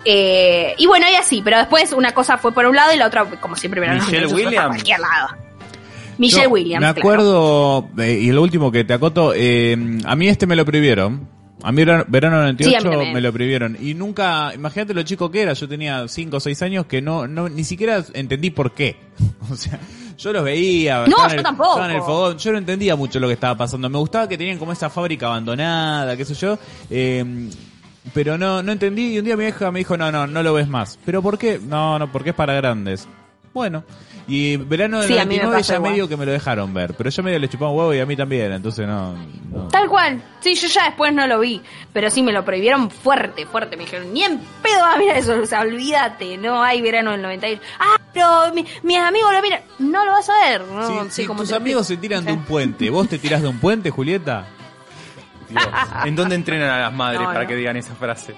[0.05, 3.07] Eh, y bueno, y así, pero después una cosa fue por un lado y la
[3.07, 4.67] otra, como siempre, verán Michelle fue para Williams.
[4.69, 5.29] cualquier lado.
[6.19, 6.81] Michelle Yo Williams.
[6.87, 7.01] Me claro.
[7.01, 11.29] acuerdo, eh, y lo último que te acoto, eh, a mí este me lo prohibieron.
[11.65, 13.77] A mí verano, verano Sí, a 98 mí me lo prohibieron.
[13.81, 17.29] Y nunca, imagínate lo chico que era, yo tenía 5 o 6 años que no,
[17.29, 18.97] no, ni siquiera entendí por qué.
[19.51, 19.79] O sea,
[20.19, 21.05] yo los veía.
[21.07, 21.71] No, yo el- tampoco.
[21.71, 23.89] estaban en el fogón, yo no entendía mucho lo que estaba pasando.
[23.89, 26.59] Me gustaba que tenían como esa fábrica abandonada, qué sé yo.
[26.91, 27.49] Eh,
[28.15, 30.55] pero no, no entendí y un día mi hija me dijo, no, no, no lo
[30.55, 30.99] ves más.
[31.05, 31.59] ¿Pero por qué?
[31.63, 33.09] No, no, porque es para grandes.
[33.55, 33.85] Bueno,
[34.27, 35.93] y verano del Sí, a mí me 99 pasa ya igual.
[35.93, 38.07] medio que me lo dejaron ver, pero yo medio le chupaba un huevo y a
[38.07, 39.15] mí también, entonces no...
[39.53, 39.69] no.
[39.69, 40.23] Tal cual.
[40.41, 41.61] Sí, yo ya después no lo vi.
[41.93, 43.77] Pero sí me lo prohibieron fuerte, fuerte.
[43.77, 45.39] Me dijeron, ni en pedo va a mirar eso.
[45.39, 47.61] O sea, olvídate, no hay verano del 98.
[47.79, 49.61] Ah, pero mi- mis amigos lo miran.
[49.81, 50.63] No lo vas a ver.
[50.63, 53.19] No, Si, sé si cómo tus te amigos se tiran de un puente, ¿vos te
[53.19, 54.47] tirás de un puente, Julieta?
[55.53, 55.65] Dios,
[56.05, 57.49] ¿En dónde entrenan a las madres No, para no.
[57.49, 58.35] que digan esa frase?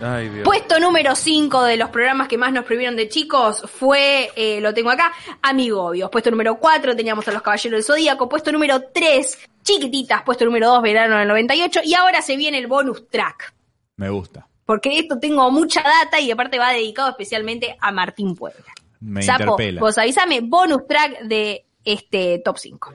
[0.00, 0.44] Ay, Dios.
[0.44, 4.74] Puesto número 5 de los programas que más nos prohibieron de chicos fue, eh, lo
[4.74, 5.10] tengo acá,
[5.40, 6.10] Amigobios.
[6.10, 8.28] Puesto número 4 teníamos a los Caballeros del Zodíaco.
[8.28, 10.22] Puesto número 3, Chiquititas.
[10.22, 11.80] Puesto número 2, Verano del 98.
[11.84, 13.54] Y ahora se viene el bonus track.
[13.96, 18.66] Me gusta, Porque esto tengo mucha data y aparte va dedicado especialmente a Martín Puebla.
[19.00, 19.80] me Sapo, interpela.
[19.80, 22.92] vos avísame, bonus track de este top 5.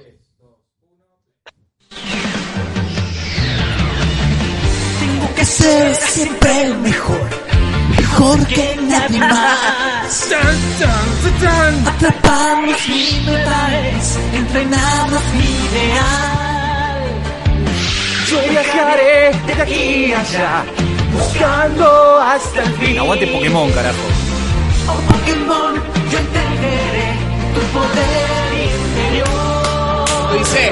[5.42, 7.30] Que ser siempre el mejor,
[7.98, 9.60] mejor que nadie más.
[11.88, 17.02] Atrapar los libertades, entrenarlos mi ideal.
[18.30, 20.64] Yo viajaré de aquí a allá,
[21.12, 23.00] buscando hasta el fin.
[23.00, 24.06] Aguante Pokémon, carajo.
[24.90, 25.74] Oh Pokémon,
[26.12, 27.10] yo entenderé
[27.56, 30.38] tu poder interior.
[30.38, 30.72] Dice,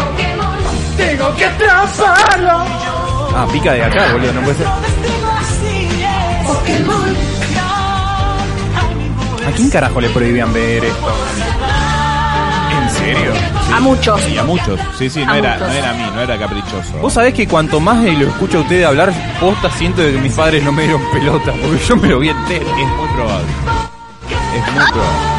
[0.98, 2.89] Tengo que atraparlo.
[3.36, 4.68] Ah, pica de acá, boludo, no puede ser.
[9.48, 11.08] ¿A quién carajo le prohibían ver esto?
[12.82, 13.32] ¿En serio?
[13.76, 14.28] A muchos.
[14.30, 15.68] y a muchos, sí, sí, no A era, muchos.
[15.68, 16.98] no era a mí, no era caprichoso.
[17.02, 20.34] Vos sabés que cuanto más lo escucho a ustedes hablar, posta siento de que mis
[20.34, 22.66] padres no me dieron pelota, porque yo me lo vi entero.
[22.66, 23.48] Es muy probable.
[24.56, 25.39] Es muy probable.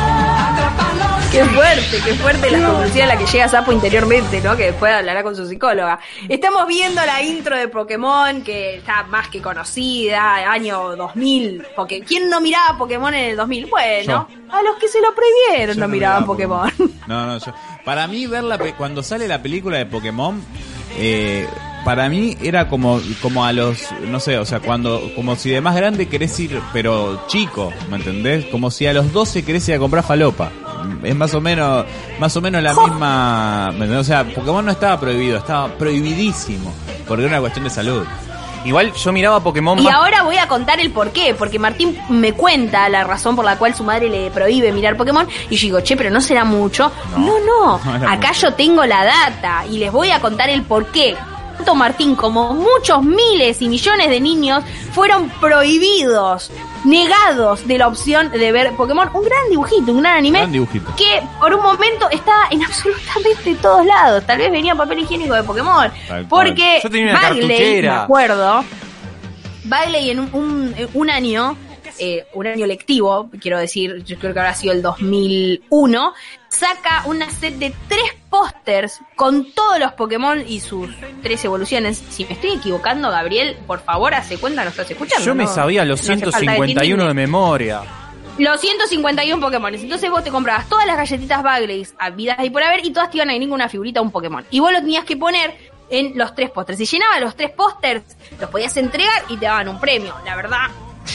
[1.32, 4.56] Qué fuerte, qué fuerte la conclusión a la que llega Sapo interiormente, ¿no?
[4.56, 6.00] Que después hablará con su psicóloga.
[6.28, 11.62] Estamos viendo la intro de Pokémon, que está más que conocida, año 2000.
[11.76, 13.66] Porque ¿quién no miraba Pokémon en el 2000?
[13.66, 16.72] Bueno, a los que se lo prohibieron no, no miraban miraba Pokémon.
[17.06, 17.52] No, no, yo,
[17.84, 20.40] para mí ver la pe- cuando sale la película de Pokémon,
[20.96, 21.46] eh,
[21.84, 25.60] para mí era como como a los, no sé, o sea, cuando como si de
[25.60, 28.46] más grande querés ir, pero chico, ¿me entendés?
[28.46, 30.50] Como si a los 12 querés ir a comprar falopa.
[31.02, 31.84] Es más o menos
[32.18, 33.72] más o menos la misma.
[33.98, 36.72] O sea, Pokémon no estaba prohibido, estaba prohibidísimo,
[37.06, 38.04] porque era una cuestión de salud.
[38.62, 41.98] Igual yo miraba Pokémon Y más- ahora voy a contar el por qué, porque Martín
[42.10, 45.62] me cuenta la razón por la cual su madre le prohíbe mirar Pokémon y yo
[45.62, 46.92] digo, che, pero no será mucho.
[47.16, 47.74] No, no,
[48.06, 48.48] acá mucho.
[48.48, 51.16] yo tengo la data y les voy a contar el por qué.
[51.56, 54.62] Tanto Martín como muchos miles y millones de niños
[54.92, 56.50] fueron prohibidos,
[56.84, 59.08] negados de la opción de ver Pokémon.
[59.12, 60.94] Un gran dibujito, un gran anime Gran dibujito.
[60.96, 64.24] que por un momento estaba en absolutamente todos lados.
[64.26, 65.90] Tal vez venía papel higiénico de Pokémon.
[66.08, 66.26] Tal.
[66.26, 67.94] Porque Yo tenía una Bagley, cartuchera.
[67.96, 68.64] me acuerdo,
[69.64, 71.56] Bagley en un, un, un año,
[71.98, 76.14] eh, un año lectivo, quiero decir, yo creo que habrá sido el 2001,
[76.50, 80.90] saca una set de tres pósters con todos los Pokémon y sus
[81.22, 82.02] tres evoluciones.
[82.10, 85.24] Si me estoy equivocando, Gabriel, por favor, hace cuenta, no estás escuchando.
[85.24, 85.50] Yo me ¿no?
[85.54, 87.14] sabía los No hace falta 151 de definirme.
[87.14, 87.82] memoria.
[88.38, 89.74] Los 151 Pokémon.
[89.74, 93.18] Entonces vos te comprabas todas las galletitas Bagleys habidas y por haber y todas te
[93.18, 94.44] iban a venir con una figurita un Pokémon.
[94.50, 95.56] Y vos lo tenías que poner
[95.88, 96.78] en los tres pósters.
[96.78, 98.02] Si llenabas los tres pósters,
[98.40, 100.14] los podías entregar y te daban un premio.
[100.24, 100.68] La verdad,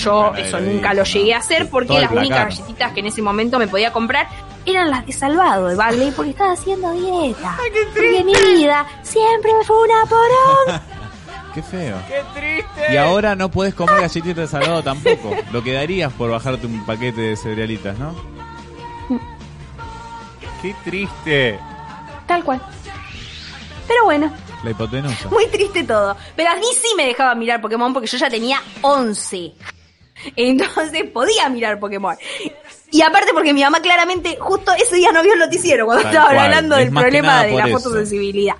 [0.03, 2.99] yo eso ahí nunca lo llegué a hacer porque Todo el las únicas galletitas que
[2.99, 4.27] en ese momento me podía comprar
[4.65, 7.57] eran las de salvado de Bagley porque estaba haciendo dieta.
[7.93, 10.81] Porque mi vida siempre fue una porón.
[11.53, 11.97] Qué feo.
[12.07, 12.93] ¡Qué triste!
[12.93, 15.33] Y ahora no puedes comer galletitas de salado tampoco.
[15.53, 18.13] Lo que darías por bajarte un paquete de cerealitas, ¿no?
[20.61, 21.59] ¡Qué triste!
[22.27, 22.61] Tal cual.
[23.87, 24.31] Pero bueno,
[24.63, 25.29] La hipotenusa.
[25.29, 26.17] Muy triste todo.
[26.35, 29.53] Pero a mí sí me dejaba mirar Pokémon porque yo ya tenía 11.
[30.35, 32.17] Entonces podía mirar Pokémon.
[32.91, 36.13] Y aparte porque mi mamá claramente justo ese día no vio el noticiero cuando Tal
[36.13, 36.37] cual.
[36.37, 37.79] hablando Es del problema de la eso.
[37.79, 38.55] fotosensibilidad.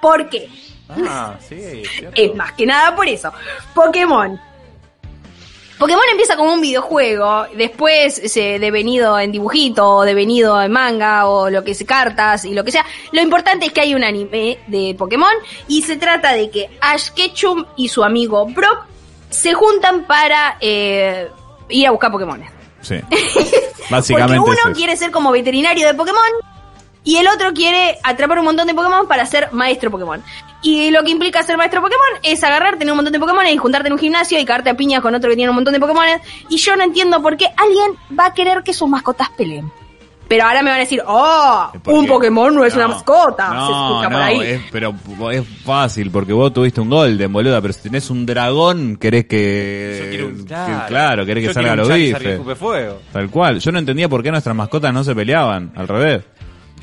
[0.00, 0.48] ¿Por qué?
[0.88, 1.82] Ah, sí.
[2.14, 3.32] Es más que nada por eso.
[3.74, 4.40] Pokémon.
[5.78, 11.48] Pokémon empieza como un videojuego, después se devenido en dibujito, o devenido en manga, o
[11.48, 12.84] lo que sea, cartas y lo que sea.
[13.12, 15.32] Lo importante es que hay un anime de Pokémon
[15.68, 18.84] y se trata de que Ash Ketchum y su amigo Brock
[19.30, 21.30] se juntan para eh,
[21.70, 22.44] ir a buscar Pokémon.
[22.80, 22.96] Sí.
[23.90, 26.20] Básicamente Porque uno quiere ser como veterinario de Pokémon
[27.02, 30.22] y el otro quiere atrapar un montón de Pokémon para ser maestro Pokémon.
[30.62, 33.56] Y lo que implica ser maestro Pokémon es agarrar, tener un montón de Pokémon y
[33.56, 35.80] juntarte en un gimnasio y cagarte a piñas con otro que tiene un montón de
[35.80, 36.04] Pokémon.
[36.48, 39.72] Y yo no entiendo por qué alguien va a querer que sus mascotas peleen.
[40.30, 42.06] Pero ahora me van a decir, oh, ¿Por un?
[42.06, 43.52] Pokémon no es una mascota.
[43.52, 44.40] No, se escucha no, por ahí.
[44.42, 44.94] Es, pero
[45.32, 49.98] es fácil, porque vos tuviste un Golden, boluda, pero si tenés un dragón, querés que...
[50.04, 50.86] Yo quiero un- que- claro.
[50.86, 52.40] claro, querés que Yo salga los bifes.
[53.12, 53.58] Tal cual.
[53.58, 56.22] Yo no entendía por qué nuestras mascotas no se peleaban, al revés.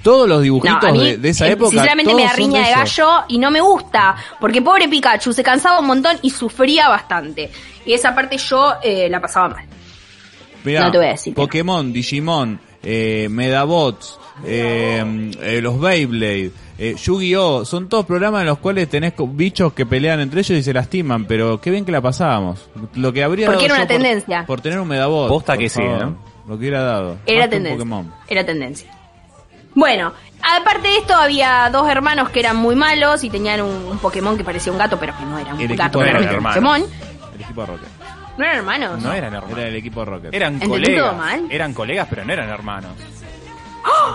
[0.04, 1.70] Todos los dibujitos mí, de, de esa época.
[1.70, 3.06] Sinceramente me da riña de eso.
[3.06, 4.14] gallo y no me gusta.
[4.42, 7.50] Porque pobre Pikachu se cansaba un montón y sufría bastante.
[7.86, 9.66] Y esa parte yo eh, la pasaba mal.
[10.66, 11.34] Mirá, No te voy a decir.
[11.34, 12.60] Pokémon, Digimon,
[12.90, 17.66] eh, Medabots, eh, eh, los Beyblade, eh, Yu-Gi-Oh!
[17.66, 21.26] Son todos programas en los cuales tenés bichos que pelean entre ellos y se lastiman,
[21.26, 22.70] pero qué bien que la pasábamos.
[22.96, 24.46] Lo que habría Porque dado era yo una tendencia.
[24.46, 25.28] Por, tener un Medabot.
[25.28, 25.82] Posta que sí.
[25.82, 26.18] ¿no?
[26.48, 27.18] Lo que hubiera dado.
[27.26, 27.78] Era Más que un tendencia.
[27.78, 28.14] Pokémon.
[28.30, 28.92] Era tendencia.
[29.76, 33.98] Bueno, aparte de esto había dos hermanos que eran muy malos y tenían un, un
[33.98, 36.86] Pokémon que parecía un gato, pero que no era un El gato, era un Pokémon.
[37.36, 37.97] El equipo de Rocket.
[38.38, 39.02] No eran hermanos.
[39.02, 39.58] No eran hermanos.
[39.58, 40.34] Era el equipo Rocket.
[40.34, 41.06] Eran ¿Entendí colegas.
[41.10, 41.48] todo mal?
[41.52, 42.92] Eran colegas, pero no eran hermanos.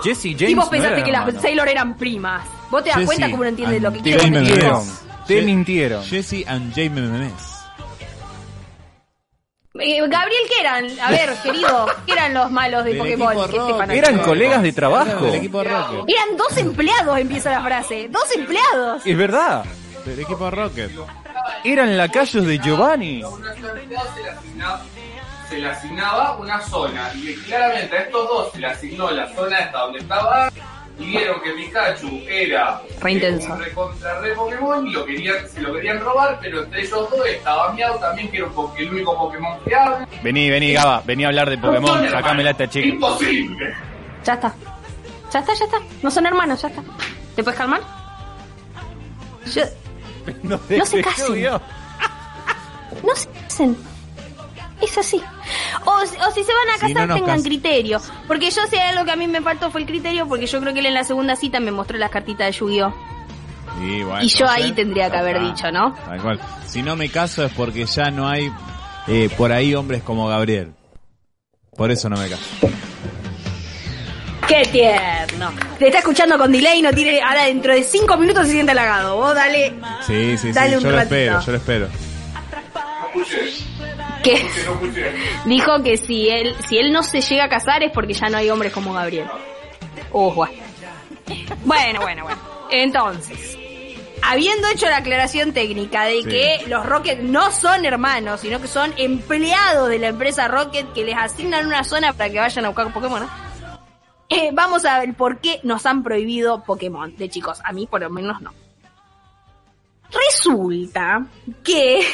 [0.03, 1.41] Jesse y James y vos no pensaste eran que las hermanos.
[1.41, 2.45] Sailor eran primas.
[2.69, 4.71] Vos te das Jessie cuenta cómo no entiendes lo que Te mintieron.
[4.85, 5.01] Memes.
[5.27, 6.03] Te mintieron.
[6.03, 7.33] Jesse and James Memes.
[9.79, 10.85] Eh, Gabriel, ¿qué eran?
[11.01, 13.31] A ver, querido, ¿qué eran los malos de Del Pokémon?
[13.33, 13.77] equipo que Rocket.
[13.77, 14.07] fanático?
[14.07, 15.25] Eran colegas de trabajo.
[15.25, 16.03] Del equipo Rocket.
[16.15, 18.07] Eran dos empleados, empieza la frase.
[18.09, 19.01] Dos empleados.
[19.05, 19.65] Es verdad.
[20.05, 20.91] Del equipo Rocket.
[21.63, 23.23] Eran lacayos de Giovanni.
[23.23, 24.81] una sola empleado se le asignaba,
[25.49, 29.59] se le asignaba una zona y claramente a estos dos se le asignó la zona
[29.59, 30.51] esta donde estaba
[30.99, 33.53] y vieron que Pikachu era Re intenso.
[33.53, 37.25] un recontra re Pokémon y lo querían, se lo querían robar, pero entre ellos dos
[37.25, 38.47] estaba Miau también, que era
[38.77, 40.07] el único Pokémon que habla.
[40.21, 41.01] Vení, vení, Gaba.
[41.05, 42.03] Vení a hablar de Pokémon.
[42.03, 42.87] No Sacámela a esta chica.
[42.87, 43.73] Imposible.
[44.23, 44.53] Ya está.
[45.31, 45.77] Ya está, ya está.
[46.03, 46.83] No son hermanos, ya está.
[47.35, 47.81] ¿Te puedes calmar?
[49.51, 49.63] Yo-
[50.43, 51.43] No, No se casen.
[53.03, 53.77] No se hacen.
[54.81, 55.21] Es así.
[55.85, 57.99] O, si- o si se van a Si no casar, tengan criterio.
[58.27, 60.73] Porque yo sé algo que a mí me faltó fue el criterio, porque yo creo
[60.73, 62.93] que él en la segunda cita me mostró las cartitas de Yu-Gi-Oh!
[63.81, 65.93] Y, bueno, Y yo ahí tendría que haber dicho, ¿no?
[65.93, 66.39] Tal cual.
[66.67, 68.51] Si no me caso es porque ya no hay
[69.07, 70.73] eh, por ahí hombres como Gabriel.
[71.75, 72.43] Por eso no me caso.
[74.47, 75.51] ¡Qué tierno!
[75.79, 77.21] Te está escuchando con delay, no tiene.
[77.21, 79.15] Ahora dentro de cinco minutos se siente halagado.
[79.17, 79.73] Vos dale.
[80.05, 80.51] Sí, sí, sí.
[80.51, 81.87] Dale un yo lo espero, yo lo espero.
[84.23, 84.45] Que
[85.45, 88.37] dijo que si él, si él no se llega a casar es porque ya no
[88.37, 89.27] hay hombres como Gabriel.
[90.11, 90.53] Uh, bueno.
[91.65, 92.41] Bueno, bueno, bueno.
[92.69, 93.57] Entonces,
[94.21, 96.29] habiendo hecho la aclaración técnica de Sí.
[96.29, 101.03] que los Rocket no son hermanos, sino que son empleados de la empresa Rocket que
[101.03, 103.52] les asignan una zona para que vayan a buscar Pokémon, ¿no?
[104.33, 107.59] Eh, vamos a ver por qué nos han prohibido Pokémon de chicos.
[107.63, 108.51] A mí por lo menos no.
[110.29, 111.25] Resulta
[111.63, 112.01] que...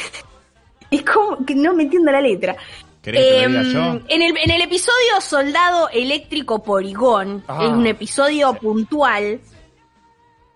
[0.90, 2.56] Es como que no me entiendo la letra.
[3.00, 4.00] ¿Querés que te lo Em, diga yo?
[4.08, 7.60] En el, en el episodio Soldado Eléctrico Porigón, Ah.
[7.62, 9.40] es un episodio puntual,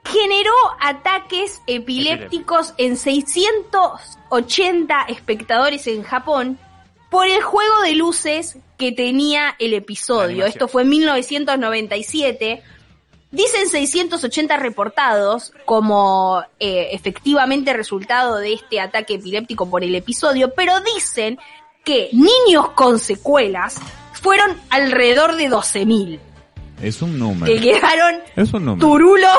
[0.04, 0.50] generó
[0.80, 6.58] ataques epilépticos en 680 espectadores en Japón
[7.14, 10.46] por el juego de luces que tenía el episodio.
[10.46, 12.60] Esto fue en 1997.
[13.30, 20.72] Dicen 680 reportados como eh, efectivamente resultado de este ataque epiléptico por el episodio, pero
[20.80, 21.38] dicen
[21.84, 23.76] que niños con secuelas
[24.20, 26.18] fueron alrededor de 12.000
[26.82, 27.62] Es un que número.
[27.62, 28.88] quedaron Es un número.
[28.88, 29.38] turulos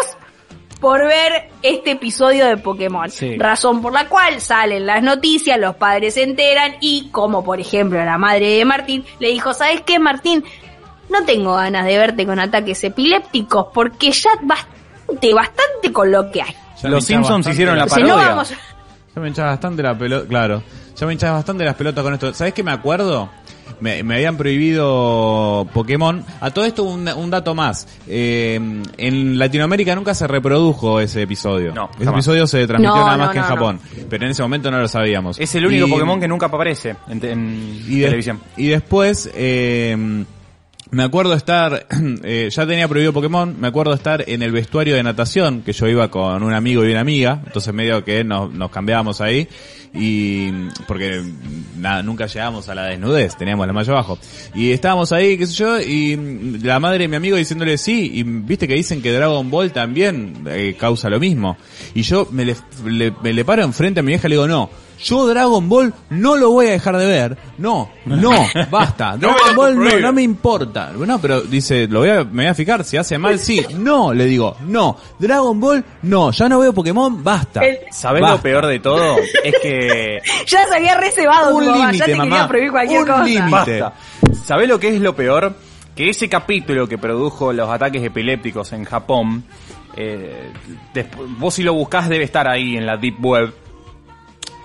[0.80, 3.09] por ver este episodio de Pokémon.
[3.09, 3.38] Sí.
[3.38, 8.03] Razón por la cual salen las noticias, los padres se enteran y como por ejemplo
[8.03, 10.43] la madre de Martín le dijo, ¿sabes qué Martín?
[11.09, 16.41] No tengo ganas de verte con ataques epilépticos porque ya bastante, bastante con lo que
[16.41, 16.55] hay.
[16.82, 18.30] Ya Los Simpsons hicieron la O sea, no parodia.
[18.30, 18.53] vamos...
[19.15, 20.61] Ya me hinchaba bastante la pelota, claro.
[20.95, 22.34] Ya me hinchaba bastante las pelotas con esto.
[22.34, 23.30] ¿Sabes qué me acuerdo?
[23.80, 26.24] Me, me habían prohibido Pokémon.
[26.39, 27.88] A todo esto un, un dato más.
[28.07, 28.59] Eh,
[28.97, 31.74] en Latinoamérica nunca se reprodujo ese episodio.
[31.74, 32.20] No, ese jamás.
[32.20, 33.80] episodio se transmitió No, nada más no, que en no, Japón.
[34.09, 35.39] Pero en ese momento no lo sabíamos.
[35.39, 38.39] Es el único Y- Pokémon que nunca aparece en, te- en y de- televisión.
[38.57, 40.24] Y después, eh,
[40.92, 41.88] me acuerdo estar,
[42.24, 45.88] eh, ya tenía prohibido Pokémon, me acuerdo estar en el vestuario de natación, que yo
[45.88, 49.48] iba con un amigo y una amiga, entonces medio que nos, nos cambiábamos ahí,
[49.94, 50.52] y
[50.88, 51.24] porque
[51.78, 54.20] nada, nunca llegábamos a la desnudez, teníamos la malla abajo.
[54.54, 58.24] Y estábamos ahí, qué sé yo, y la madre de mi amigo diciéndole sí, y
[58.24, 61.58] viste que dicen que Dragon Ball también eh, causa lo mismo.
[61.94, 62.56] Y yo me le,
[63.24, 64.70] me le paro enfrente a mi vieja y le digo, no,
[65.00, 67.38] yo Dragon Ball no lo voy a dejar de ver.
[67.58, 68.32] No, no,
[68.72, 69.18] basta.
[69.18, 70.91] Dragon Ball no, no me importa.
[70.98, 73.66] No, pero dice, lo voy a, me voy a fijar, si hace mal, sí.
[73.78, 74.98] No, le digo, no.
[75.20, 76.32] Dragon Ball, no.
[76.32, 77.62] Ya no veo Pokémon, basta.
[77.91, 78.36] ¿Sabés Basta.
[78.38, 79.16] lo peor de todo?
[79.43, 82.48] Es que Ya se había reservado Un mamá, ya límite, te quería mamá.
[82.48, 83.24] prohibir cualquier Un cosa.
[83.24, 83.50] límite.
[83.82, 83.93] Basta.
[84.43, 85.54] ¿Sabés lo que es lo peor?
[85.96, 89.43] Que ese capítulo que produjo los ataques epilépticos en Japón,
[89.96, 90.52] eh,
[91.38, 93.54] vos si lo buscás debe estar ahí en la Deep Web.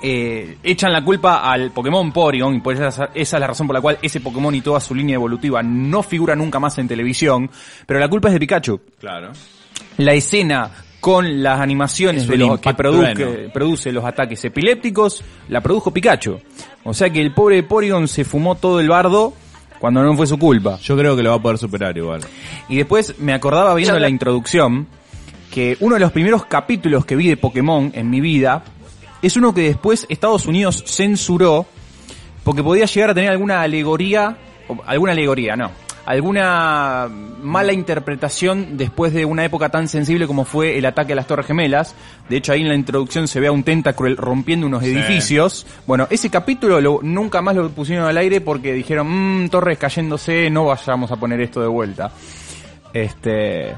[0.03, 3.75] Eh, echan la culpa al Pokémon Porygon y por esa, esa es la razón por
[3.75, 7.51] la cual ese Pokémon y toda su línea evolutiva no figura nunca más en televisión,
[7.87, 8.81] pero la culpa es de Pikachu.
[8.99, 9.33] Claro.
[9.99, 10.71] La escena
[11.01, 12.75] con las animaciones de los que
[13.53, 16.39] produce, los ataques epilépticos, la produjo Pikachu.
[16.85, 19.33] O sea que el pobre Porygon se fumó todo el bardo
[19.79, 20.79] cuando no fue su culpa.
[20.79, 22.21] Yo creo que lo va a poder superar igual.
[22.69, 24.87] Y después me acordaba viendo Yo- la introducción
[25.51, 28.63] que uno de los primeros capítulos que vi de Pokémon en mi vida
[29.23, 31.67] es uno que después Estados Unidos censuró
[32.45, 34.37] porque podía llegar a tener alguna alegoría,
[34.87, 35.71] alguna alegoría, no,
[36.07, 37.09] alguna
[37.43, 41.47] mala interpretación después de una época tan sensible como fue el ataque a las Torres
[41.47, 41.95] Gemelas.
[42.29, 45.67] De hecho, ahí en la introducción se ve a un Tentacruel rompiendo unos edificios.
[45.87, 50.49] Bueno, ese capítulo lo- nunca más lo pusieron al aire porque dijeron, mmm, Torres cayéndose,
[50.51, 52.11] no vayamos a poner esto de vuelta.
[52.93, 53.75] Este...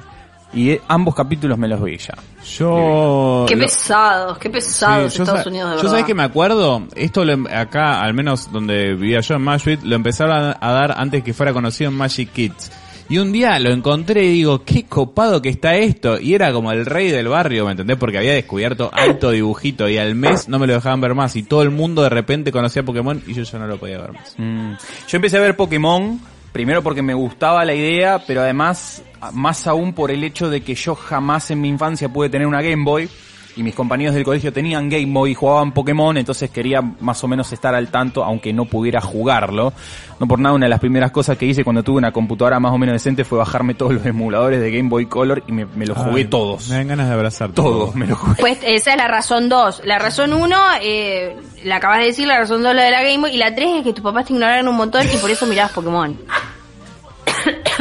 [0.54, 2.14] Y eh, ambos capítulos me los vi ya.
[2.58, 3.44] Yo...
[3.48, 5.90] Qué lo- pesados, qué pesados Sí, yo Estados Unidos de Yo verdad.
[5.92, 9.80] sabés que me acuerdo, esto lo em- acá, al menos donde vivía yo en Mashville,
[9.84, 12.70] lo empezaron a, a dar antes que fuera conocido en Magic Kids.
[13.08, 16.18] Y un día lo encontré y digo, qué copado que está esto.
[16.20, 17.96] Y era como el rey del barrio, ¿me entendés?
[17.98, 21.34] Porque había descubierto alto dibujito y al mes no me lo dejaban ver más.
[21.36, 24.12] Y todo el mundo de repente conocía Pokémon y yo ya no lo podía ver
[24.12, 24.34] más.
[24.38, 24.72] Mm.
[25.08, 26.20] Yo empecé a ver Pokémon,
[26.52, 30.74] primero porque me gustaba la idea, pero además, más aún por el hecho de que
[30.74, 33.08] yo jamás en mi infancia pude tener una Game Boy.
[33.56, 37.28] Y mis compañeros del colegio tenían Game Boy y jugaban Pokémon, entonces quería más o
[37.28, 39.72] menos estar al tanto, aunque no pudiera jugarlo.
[40.18, 42.72] No por nada, una de las primeras cosas que hice cuando tuve una computadora más
[42.72, 45.86] o menos decente fue bajarme todos los emuladores de Game Boy Color y me, me
[45.86, 46.68] los jugué Ay, todos.
[46.68, 48.36] Me dan ganas de abrazar Todos, me los jugué.
[48.40, 49.82] Pues esa es la razón 2.
[49.84, 53.18] La razón 1, eh, la acabas de decir, la razón 2 la de la Game
[53.18, 53.34] Boy.
[53.34, 55.72] Y la 3 es que tus papás te ignoraron un montón y por eso mirabas
[55.72, 56.16] Pokémon.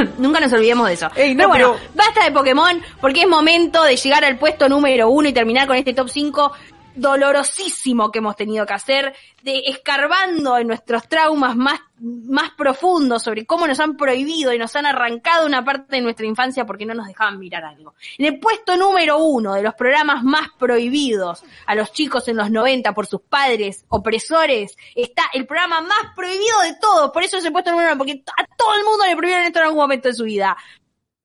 [0.18, 1.10] Nunca nos olvidemos de eso.
[1.16, 4.68] Ey, no, pero bueno, pero- basta de Pokémon porque es momento de llegar al puesto
[4.70, 6.52] número 1 y terminar con este top 5
[6.96, 13.46] dolorosísimo que hemos tenido que hacer, de escarbando en nuestros traumas más, más profundos sobre
[13.46, 16.94] cómo nos han prohibido y nos han arrancado una parte de nuestra infancia porque no
[16.94, 17.96] nos dejaban mirar algo.
[18.18, 22.52] En el puesto número uno de los programas más prohibidos a los chicos en los
[22.52, 27.46] 90 por sus padres opresores está el programa más prohibido de todos, por eso es
[27.46, 30.08] el puesto número uno, porque a todo el mundo le prohibieron esto en algún momento
[30.08, 30.56] de su vida.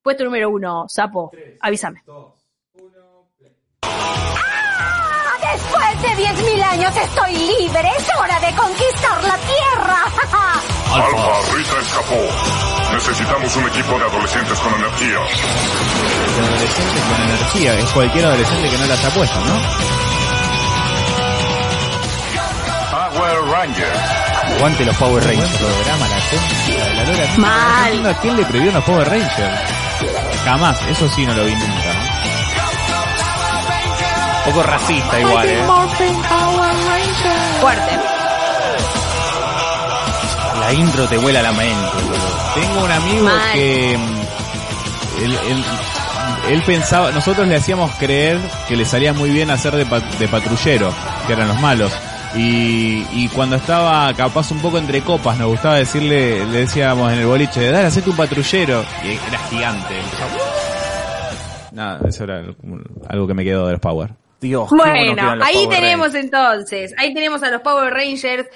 [0.02, 2.02] Puesto número uno, Sapo, avísame.
[5.52, 7.90] Después de 10.000 años estoy libre.
[7.98, 10.04] Es hora de conquistar la Tierra.
[10.92, 12.20] Alfa, Rita escapó.
[12.92, 15.18] Necesitamos un equipo de adolescentes con energía.
[15.18, 17.78] De adolescentes con energía.
[17.78, 19.60] Es cualquier adolescente que no las ha puesto, ¿no?
[22.90, 24.26] Power Rangers.
[24.56, 25.58] Aguante los Power Buen Rangers.
[25.58, 26.16] programa, la
[26.88, 27.26] de la lora.
[27.36, 28.02] Mal.
[28.02, 29.60] No entiendo ¿A quién le prohibió los Power Rangers?
[30.44, 31.85] Jamás, eso sí no lo vi nunca.
[34.46, 35.62] Un poco racista igual, eh.
[37.60, 37.90] Fuerte.
[40.60, 42.54] La intro te vuela la mente, boludo.
[42.54, 43.52] Tengo un amigo Mal.
[43.52, 45.64] que él, él-
[46.48, 48.38] él pensaba, nosotros le hacíamos creer
[48.68, 50.92] que le salía muy bien hacer de, pa- de patrullero,
[51.26, 51.92] que eran los malos.
[52.34, 57.20] Y, y cuando estaba capaz un poco entre copas, nos gustaba decirle, le decíamos en
[57.20, 58.84] el boliche, dale, hacete un patrullero.
[59.04, 59.94] Y era gigante.
[61.72, 62.42] Nada, eso era
[63.08, 64.10] algo que me quedó de los Power.
[64.40, 66.24] Dios, bueno ahí Power tenemos Rangers.
[66.24, 68.46] entonces, ahí tenemos a los Power Rangers,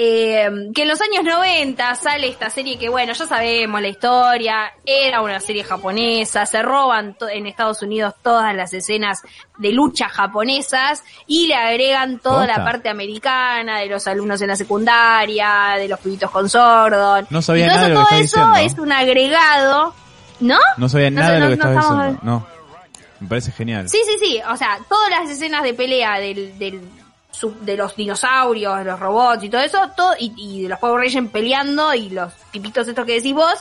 [0.00, 4.72] eh, que en los años 90 sale esta serie que, bueno, ya sabemos la historia,
[4.86, 9.22] era una serie japonesa, se roban en Estados Unidos todas las escenas
[9.58, 14.56] de lucha japonesas y le agregan toda la parte americana de los alumnos en la
[14.56, 17.26] secundaria, de los pibitos con Sordon.
[17.30, 18.56] No sabía nada de eso, lo que todo eso diciendo.
[18.74, 19.94] es un agregado,
[20.38, 20.58] ¿no?
[20.76, 22.20] No sabía No nada sé, de lo no- que no estabas estamos- diciendo.
[22.22, 22.57] No.
[23.20, 23.88] Me parece genial.
[23.88, 24.40] Sí, sí, sí.
[24.50, 26.80] O sea, todas las escenas de pelea del, del,
[27.62, 31.00] de los dinosaurios, de los robots y todo eso, todo, y, y de los Power
[31.02, 33.54] Rangers peleando y los tipitos estos que decís vos,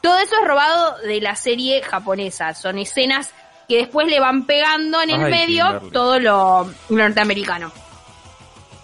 [0.00, 2.54] todo eso es robado de la serie japonesa.
[2.54, 3.30] Son escenas
[3.68, 5.90] que después le van pegando en el Ay, medio Kimberly.
[5.90, 7.72] todo lo, lo norteamericano.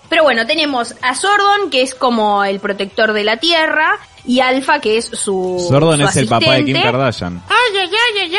[0.08, 4.80] Pero bueno, tenemos a Sordon, que es como el protector de la Tierra, y Alpha,
[4.80, 5.64] que es su.
[5.68, 6.82] Sordon su es el papá de Kim asistente.
[6.82, 7.42] Kardashian.
[7.48, 8.36] ¡Ay, ay, ay, ay,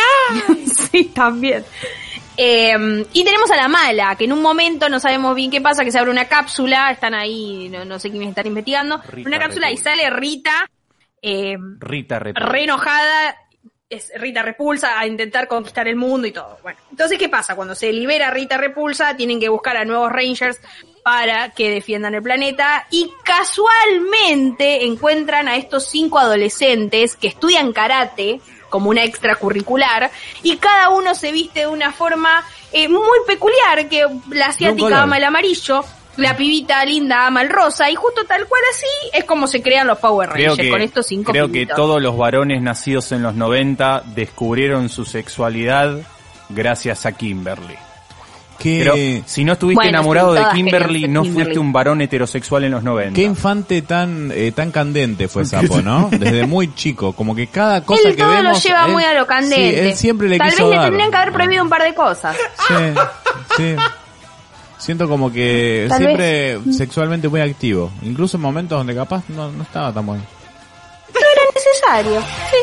[0.50, 0.68] ay!
[0.92, 1.64] sí, también.
[2.40, 5.84] Eh, y tenemos a la mala, que en un momento no sabemos bien qué pasa,
[5.84, 9.40] que se abre una cápsula, están ahí, no, no sé quiénes están investigando, Rita una
[9.40, 10.70] cápsula y sale Rita,
[11.20, 12.48] eh, Rita Repulsa.
[12.48, 13.36] re enojada,
[13.90, 16.58] es Rita Repulsa a intentar conquistar el mundo y todo.
[16.62, 17.56] Bueno, entonces, ¿qué pasa?
[17.56, 20.60] Cuando se libera Rita Repulsa, tienen que buscar a nuevos Rangers
[21.04, 28.42] para que defiendan el planeta y casualmente encuentran a estos cinco adolescentes que estudian karate
[28.70, 30.12] como una extracurricular
[30.44, 35.18] y cada uno se viste de una forma eh, muy peculiar que la asiática ama
[35.18, 35.86] el amarillo
[36.18, 39.88] la pibita linda ama el rosa y justo tal cual así es como se crean
[39.88, 43.24] los Power Creo Rangers que, con estos cinco creo que todos los varones nacidos en
[43.24, 45.98] los 90 descubrieron su sexualidad
[46.50, 47.76] gracias a Kimberly.
[48.58, 48.96] Qué, Pero
[49.28, 51.44] si no estuviste Bueno, enamorado de Kimberly, no Kimberly.
[51.44, 53.14] fuiste un varón heterosexual en los 90.
[53.14, 56.10] qué infante tan eh, tan candente fue Sapo, ¿no?
[56.12, 59.04] Desde muy chico, como que cada cosa él que todo vemos lo lleva él- muy
[59.04, 59.74] a lo candente.
[59.84, 60.86] Sí, él siempre le Tal quiso vez le dar.
[60.88, 62.36] tendrían que haber prohibido un par de cosas.
[62.68, 62.74] Sí,
[63.58, 63.76] sí.
[64.78, 69.64] Siento como que Tal siempre sexualmente muy activo, incluso en momentos donde capaz no, no
[69.64, 70.24] estaba tan bueno.
[71.10, 72.22] Era necesario.
[72.52, 72.58] Sí.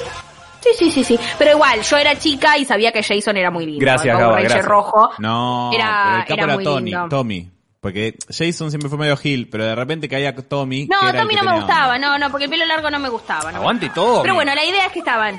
[0.61, 1.19] Sí, sí, sí, sí.
[1.39, 3.81] Pero igual, yo era chica y sabía que Jason era muy lindo.
[3.81, 4.65] Gracias, Ranger gracias.
[4.65, 5.11] rojo.
[5.19, 7.09] No, Era- pero el capo era Tony, lindo.
[7.11, 7.51] Tommy.
[7.81, 10.87] Porque Jason siempre fue medio Gil, pero de repente caía Tommy.
[10.87, 11.99] No, que Tommy que no me gustaba, onda.
[11.99, 13.53] no, no, porque el pelo largo no me gustaba.
[13.53, 14.23] no Aguante todo.
[14.23, 15.39] Pero bueno, la idea es que estaban.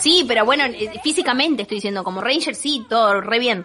[0.00, 3.64] Sí, pero bueno, eh, físicamente estoy diciendo, como Ranger, sí, todo re bien.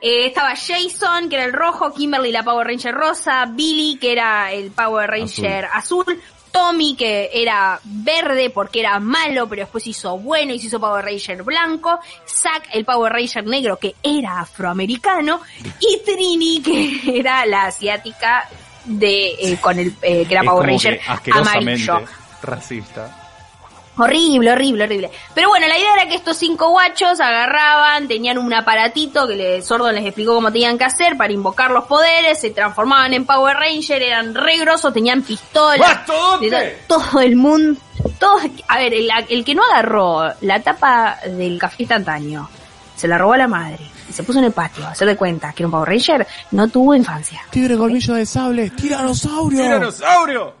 [0.00, 4.52] Eh, estaba Jason, que era el rojo, Kimberly, la Power Ranger rosa, Billy, que era
[4.52, 6.20] el Power Ranger azul,
[6.52, 11.04] Tommy, que era verde porque era malo, pero después hizo bueno y se hizo Power
[11.04, 15.40] Ranger blanco, Zack, el Power Ranger negro, que era afroamericano,
[15.80, 18.48] y Trini, que era la asiática
[18.84, 21.00] de eh, con el eh, que era Es Power Ranger
[21.32, 22.00] amarillo.
[22.42, 23.17] racista.
[23.98, 25.10] Horrible, horrible, horrible.
[25.34, 29.62] Pero bueno, la idea era que estos cinco guachos agarraban, tenían un aparatito que le,
[29.62, 33.56] Sordo les explicó cómo tenían que hacer para invocar los poderes, se transformaban en Power
[33.56, 35.80] Ranger, eran re grosos, tenían pistolas.
[35.80, 36.50] ¡Mastodonte!
[36.50, 37.80] de to- todo el mundo.
[38.18, 42.48] Todos, a ver, el, el que no agarró la tapa del café instantáneo,
[42.96, 43.78] se la robó a la madre
[44.08, 46.26] y se puso en el patio a hacer de cuenta que era un Power Ranger,
[46.52, 47.42] no tuvo infancia.
[47.50, 49.62] Tigre colmillo de sable, tiranosaurio.
[49.62, 50.54] ¡Tiranosaurio!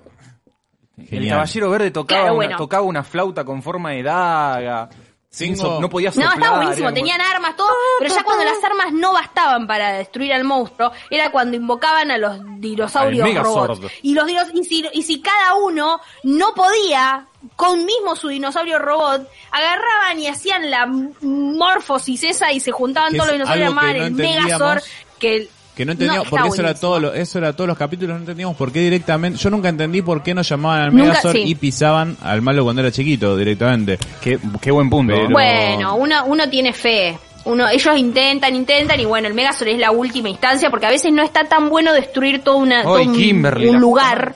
[1.10, 4.88] El caballero verde tocaba, Claro, una, tocaba una flauta con forma de daga.
[5.30, 6.34] Cinco- no podía No, soplar.
[6.38, 7.68] estaba buenísimo, tenían armas, todo,
[7.98, 12.16] pero ya cuando las armas no bastaban para destruir al monstruo, era cuando invocaban a
[12.16, 13.80] los dinosaurios robots.
[14.02, 17.26] Y los dinos- y si, y si cada uno no podía,
[17.56, 23.26] con mismo su dinosaurio robot, agarraban y hacían la morfosis esa y se juntaban todos
[23.26, 24.12] los dinosaurios armaban no el.
[24.14, 24.82] Megazord,
[25.18, 27.78] que el- Que no entendíamos, No, porque eso era, todo lo- eso era todos los
[27.78, 31.34] capítulos, no entendíamos por qué directamente, yo nunca entendí por qué no llamaban al Megazord
[31.36, 31.44] sí.
[31.46, 33.96] y pisaban al malo cuando era chiquito directamente.
[34.20, 35.14] Qué, qué buen punto.
[35.14, 37.16] Pero- Bueno, uno, uno tiene fe.
[37.44, 41.12] Uno, ellos intentan, intentan y bueno, el Megazord es la última instancia porque a veces
[41.12, 44.34] no está tan bueno destruir toda una, todo Ay, un, lugar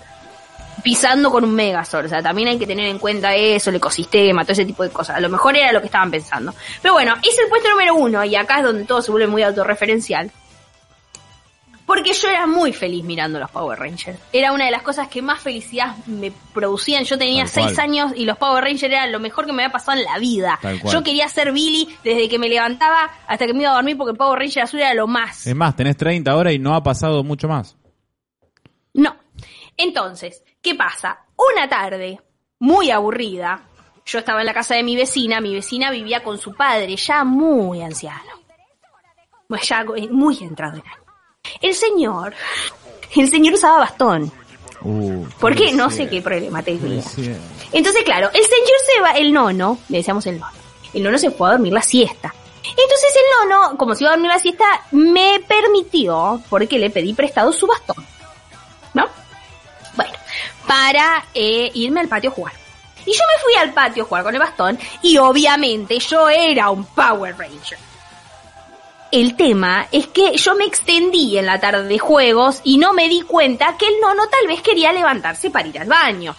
[0.84, 2.06] pisando con un Megazord.
[2.06, 4.90] O sea, también hay que tener en cuenta eso, el ecosistema, todo ese tipo de
[4.90, 5.16] cosas.
[5.16, 6.54] A lo mejor era lo que estaban pensando.
[6.80, 9.42] Pero bueno, es el puesto número uno y acá es donde todo se vuelve muy
[9.42, 10.30] autorreferencial.
[11.86, 14.18] Porque yo era muy feliz mirando los Power Rangers.
[14.32, 17.04] Era una de las cosas que más felicidad me producían.
[17.04, 17.68] Yo tenía Tal cual.
[17.68, 20.18] seis años y los Power Rangers eran lo mejor que me había pasado en la
[20.18, 20.58] vida.
[20.90, 24.12] Yo quería ser Billy desde que me levantaba hasta que me iba a dormir porque
[24.12, 25.46] el Power Ranger azul era lo más.
[25.46, 27.76] Es más, tenés 30 ahora y no ha pasado mucho más.
[28.94, 29.16] No.
[29.76, 31.26] Entonces, ¿qué pasa?
[31.36, 32.20] Una tarde,
[32.58, 33.64] muy aburrida,
[34.04, 37.24] yo estaba en la casa de mi vecina, mi vecina vivía con su padre, ya
[37.24, 38.42] muy anciano.
[39.48, 41.01] Pues ya eh, muy entrado en años.
[41.60, 42.34] El señor,
[43.16, 44.32] el señor usaba bastón.
[44.82, 45.72] Uh, ¿Por qué?
[45.72, 47.02] No sé qué problema tenía.
[47.72, 50.52] Entonces, claro, el señor se va, el nono, le decíamos el nono,
[50.92, 52.34] el nono se fue a dormir la siesta.
[52.64, 57.12] Entonces el nono, como se iba a dormir la siesta, me permitió, porque le pedí
[57.12, 58.04] prestado su bastón.
[58.94, 59.06] ¿No?
[59.94, 60.12] Bueno,
[60.66, 62.54] para eh, irme al patio a jugar.
[63.04, 66.70] Y yo me fui al patio a jugar con el bastón y obviamente yo era
[66.70, 67.78] un Power Ranger.
[69.12, 73.10] El tema es que yo me extendí en la tarde de juegos y no me
[73.10, 76.34] di cuenta que el nono tal vez quería levantarse para ir al baño.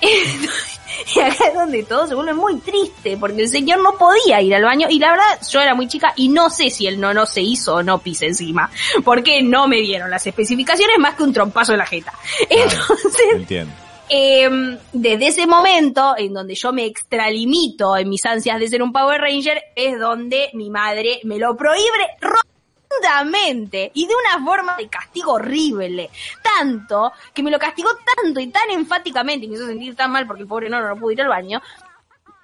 [1.14, 4.54] Y acá es donde todo se vuelve muy triste, porque el señor no podía ir
[4.54, 7.26] al baño, y la verdad, yo era muy chica y no sé si el nono
[7.26, 8.70] se hizo o no pis encima,
[9.04, 12.12] porque no me dieron las especificaciones más que un trompazo en la jeta.
[12.48, 13.74] Entonces, Entiendo.
[14.08, 14.48] Eh,
[14.92, 19.20] desde ese momento en donde yo me extralimito en mis ansias de ser un Power
[19.20, 25.32] Ranger, es donde mi madre me lo prohíbe rotundamente y de una forma de castigo
[25.34, 26.10] horrible.
[26.42, 30.26] Tanto que me lo castigó tanto y tan enfáticamente y me hizo sentir tan mal
[30.26, 31.60] porque el pobre no, no pudo ir al baño.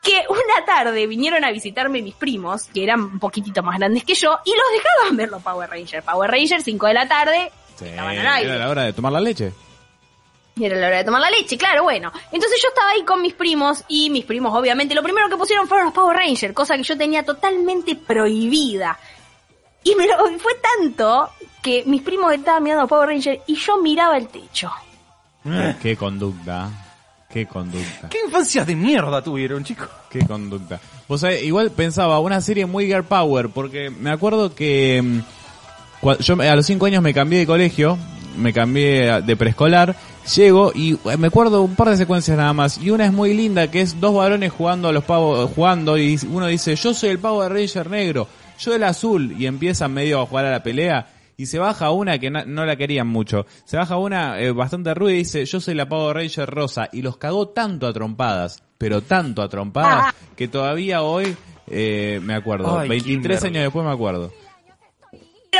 [0.02, 4.14] Que una tarde vinieron a visitarme mis primos, que eran un poquitito más grandes que
[4.14, 6.04] yo, y los dejaban ver los Power Rangers.
[6.04, 8.50] Power Rangers, 5 de la tarde, Sí, estaban al aire.
[8.50, 9.52] era la hora de tomar la leche.
[10.62, 12.12] Y era la hora de tomar la leche, claro, bueno.
[12.30, 15.66] Entonces yo estaba ahí con mis primos y mis primos obviamente lo primero que pusieron
[15.66, 18.96] fueron los Power Rangers, cosa que yo tenía totalmente prohibida.
[19.82, 21.28] Y me lo, fue tanto
[21.60, 24.70] que mis primos estaban mirando a Power Rangers y yo miraba el techo.
[25.82, 26.70] Qué conducta.
[27.28, 28.08] Qué conducta.
[28.08, 29.88] ¿Qué infancias de mierda tuvieron, chicos?
[30.10, 30.78] Qué conducta.
[31.08, 35.20] Vos sabés, igual pensaba, una serie muy girl power, porque me acuerdo que mm,
[36.20, 37.98] yo me- a los 5 años me cambié de colegio,
[38.36, 39.96] me cambié de preescolar,
[40.34, 43.34] llego y eh, me acuerdo un par de secuencias nada más, y una es muy
[43.34, 47.10] linda, que es dos varones jugando a los pavos, jugando, y uno dice, yo soy
[47.10, 51.06] el Power Ranger negro, yo el azul, y empiezan medio a jugar a la pelea,
[51.36, 53.46] y se baja una que no la querían mucho.
[53.64, 56.88] Se baja una eh, bastante ruida y dice, yo soy la Power Ranger rosa.
[56.92, 61.34] Y los cagó tanto a trompadas, pero tanto a trompadas, que todavía hoy
[61.66, 62.78] eh, me acuerdo.
[62.78, 63.46] Ay, 23 Kimberly.
[63.48, 64.32] años después me acuerdo.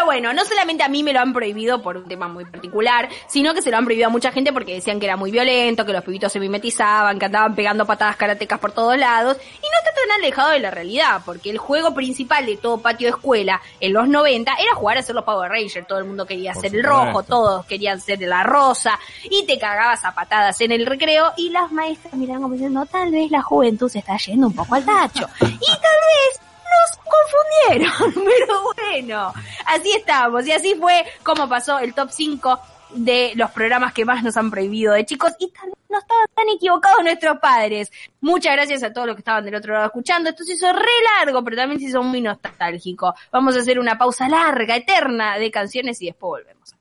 [0.03, 3.09] Pero bueno, no solamente a mí me lo han prohibido por un tema muy particular,
[3.29, 5.87] sino que se lo han prohibido a mucha gente porque decían que era muy violento,
[5.87, 9.79] que los pibitos se mimetizaban, que andaban pegando patadas karatecas por todos lados, y no
[9.79, 13.63] está tan alejado de la realidad, porque el juego principal de todo patio de escuela
[13.79, 16.63] en los 90 era jugar a ser los Power Rangers, todo el mundo quería Por
[16.63, 18.99] ser el rojo, todos querían ser la rosa,
[19.31, 23.13] y te cagabas a patadas en el recreo, y las maestras miraban como diciendo, tal
[23.13, 28.15] vez la juventud se está yendo un poco al tacho, y tal vez nos confundieron,
[28.25, 29.33] pero bueno,
[29.67, 32.61] así estamos y así fue como pasó el top 5
[32.95, 36.49] de los programas que más nos han prohibido de chicos y tal no estaban tan
[36.49, 37.93] equivocados nuestros padres.
[38.21, 40.31] Muchas gracias a todos los que estaban del otro lado escuchando.
[40.31, 43.15] Esto se hizo re largo, pero también se hizo muy nostálgico.
[43.31, 46.75] Vamos a hacer una pausa larga, eterna de canciones y después volvemos.